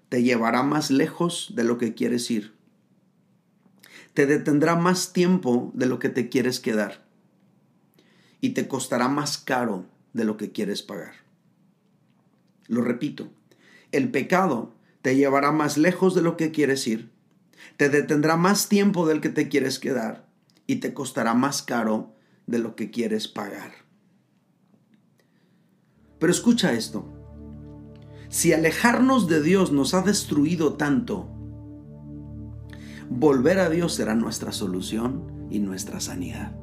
te 0.09 0.23
llevará 0.23 0.63
más 0.63 0.89
lejos 0.89 1.51
de 1.55 1.63
lo 1.63 1.77
que 1.77 1.93
quieres 1.93 2.31
ir. 2.31 2.55
Te 4.15 4.25
detendrá 4.25 4.75
más 4.75 5.13
tiempo 5.13 5.71
de 5.75 5.85
lo 5.85 5.99
que 5.99 6.09
te 6.09 6.29
quieres 6.29 6.59
quedar. 6.59 7.05
Y 8.41 8.49
te 8.49 8.67
costará 8.67 9.07
más 9.07 9.37
caro 9.37 9.85
de 10.13 10.25
lo 10.25 10.37
que 10.37 10.51
quieres 10.51 10.81
pagar. 10.81 11.13
Lo 12.67 12.81
repito, 12.81 13.29
el 13.91 14.09
pecado 14.09 14.73
te 15.03 15.15
llevará 15.15 15.51
más 15.51 15.77
lejos 15.77 16.15
de 16.15 16.23
lo 16.23 16.37
que 16.37 16.49
quieres 16.49 16.87
ir. 16.87 17.11
Te 17.77 17.89
detendrá 17.89 18.35
más 18.35 18.67
tiempo 18.67 19.07
del 19.07 19.21
que 19.21 19.29
te 19.29 19.47
quieres 19.47 19.77
quedar. 19.77 20.27
Y 20.65 20.77
te 20.77 20.95
costará 20.95 21.35
más 21.35 21.61
caro 21.61 22.15
de 22.47 22.59
lo 22.59 22.75
que 22.75 22.91
quieres 22.91 23.27
pagar. 23.27 23.71
Pero 26.19 26.31
escucha 26.31 26.73
esto. 26.73 27.05
Si 28.29 28.53
alejarnos 28.53 29.27
de 29.27 29.41
Dios 29.41 29.71
nos 29.71 29.93
ha 29.93 30.01
destruido 30.01 30.73
tanto, 30.73 31.27
volver 33.09 33.59
a 33.59 33.69
Dios 33.69 33.93
será 33.95 34.15
nuestra 34.15 34.51
solución 34.51 35.47
y 35.49 35.59
nuestra 35.59 35.99
sanidad. 35.99 36.55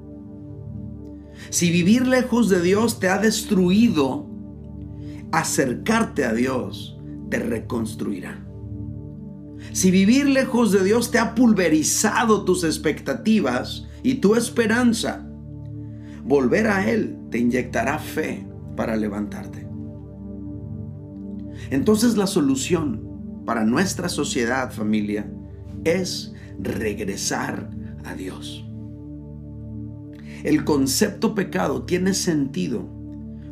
Si 1.50 1.70
vivir 1.70 2.06
lejos 2.06 2.48
de 2.48 2.62
Dios 2.62 3.00
te 3.00 3.08
ha 3.08 3.18
destruido, 3.18 4.28
acercarte 5.32 6.24
a 6.24 6.32
Dios 6.32 6.98
te 7.30 7.38
reconstruirá. 7.38 8.44
Si 9.72 9.90
vivir 9.90 10.28
lejos 10.28 10.72
de 10.72 10.84
Dios 10.84 11.10
te 11.10 11.18
ha 11.18 11.34
pulverizado 11.34 12.44
tus 12.44 12.64
expectativas 12.64 13.86
y 14.02 14.16
tu 14.16 14.34
esperanza, 14.34 15.27
volver 16.28 16.66
a 16.66 16.88
Él 16.88 17.16
te 17.30 17.38
inyectará 17.38 17.98
fe 17.98 18.46
para 18.76 18.96
levantarte. 18.96 19.66
Entonces 21.70 22.16
la 22.16 22.26
solución 22.26 23.42
para 23.46 23.64
nuestra 23.64 24.10
sociedad, 24.10 24.70
familia, 24.70 25.30
es 25.84 26.34
regresar 26.60 27.70
a 28.04 28.14
Dios. 28.14 28.64
El 30.44 30.64
concepto 30.64 31.34
pecado 31.34 31.84
tiene 31.84 32.12
sentido 32.12 32.86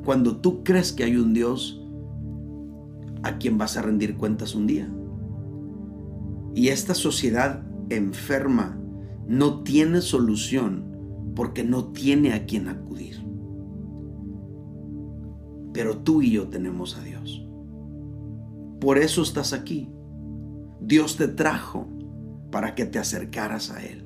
cuando 0.05 0.37
tú 0.37 0.63
crees 0.63 0.93
que 0.93 1.05
hay 1.05 1.17
un 1.17 1.33
Dios 1.33 1.83
a 3.23 3.39
quien 3.39 3.59
vas 3.59 3.77
a 3.77 3.83
rendir 3.83 4.17
cuentas 4.17 4.55
un 4.55 4.67
día. 4.67 4.89
Y 6.55 6.69
esta 6.69 6.95
sociedad 6.95 7.63
enferma 7.89 8.79
no 9.27 9.63
tiene 9.63 10.01
solución 10.01 10.96
porque 11.37 11.63
no 11.63 11.93
tiene 11.93 12.33
a 12.33 12.47
quien 12.47 12.67
acudir. 12.67 13.25
Pero 15.73 15.99
tú 15.99 16.23
y 16.23 16.33
yo 16.33 16.49
tenemos 16.49 16.97
a 16.97 17.03
Dios. 17.03 17.47
Por 18.81 18.99
eso 18.99 19.23
estás 19.23 19.53
aquí. 19.53 19.93
Dios 20.81 21.17
te 21.17 21.29
trajo 21.29 21.87
para 22.51 22.75
que 22.75 22.87
te 22.87 22.99
acercaras 22.99 23.71
a 23.71 23.85
Él. 23.85 24.06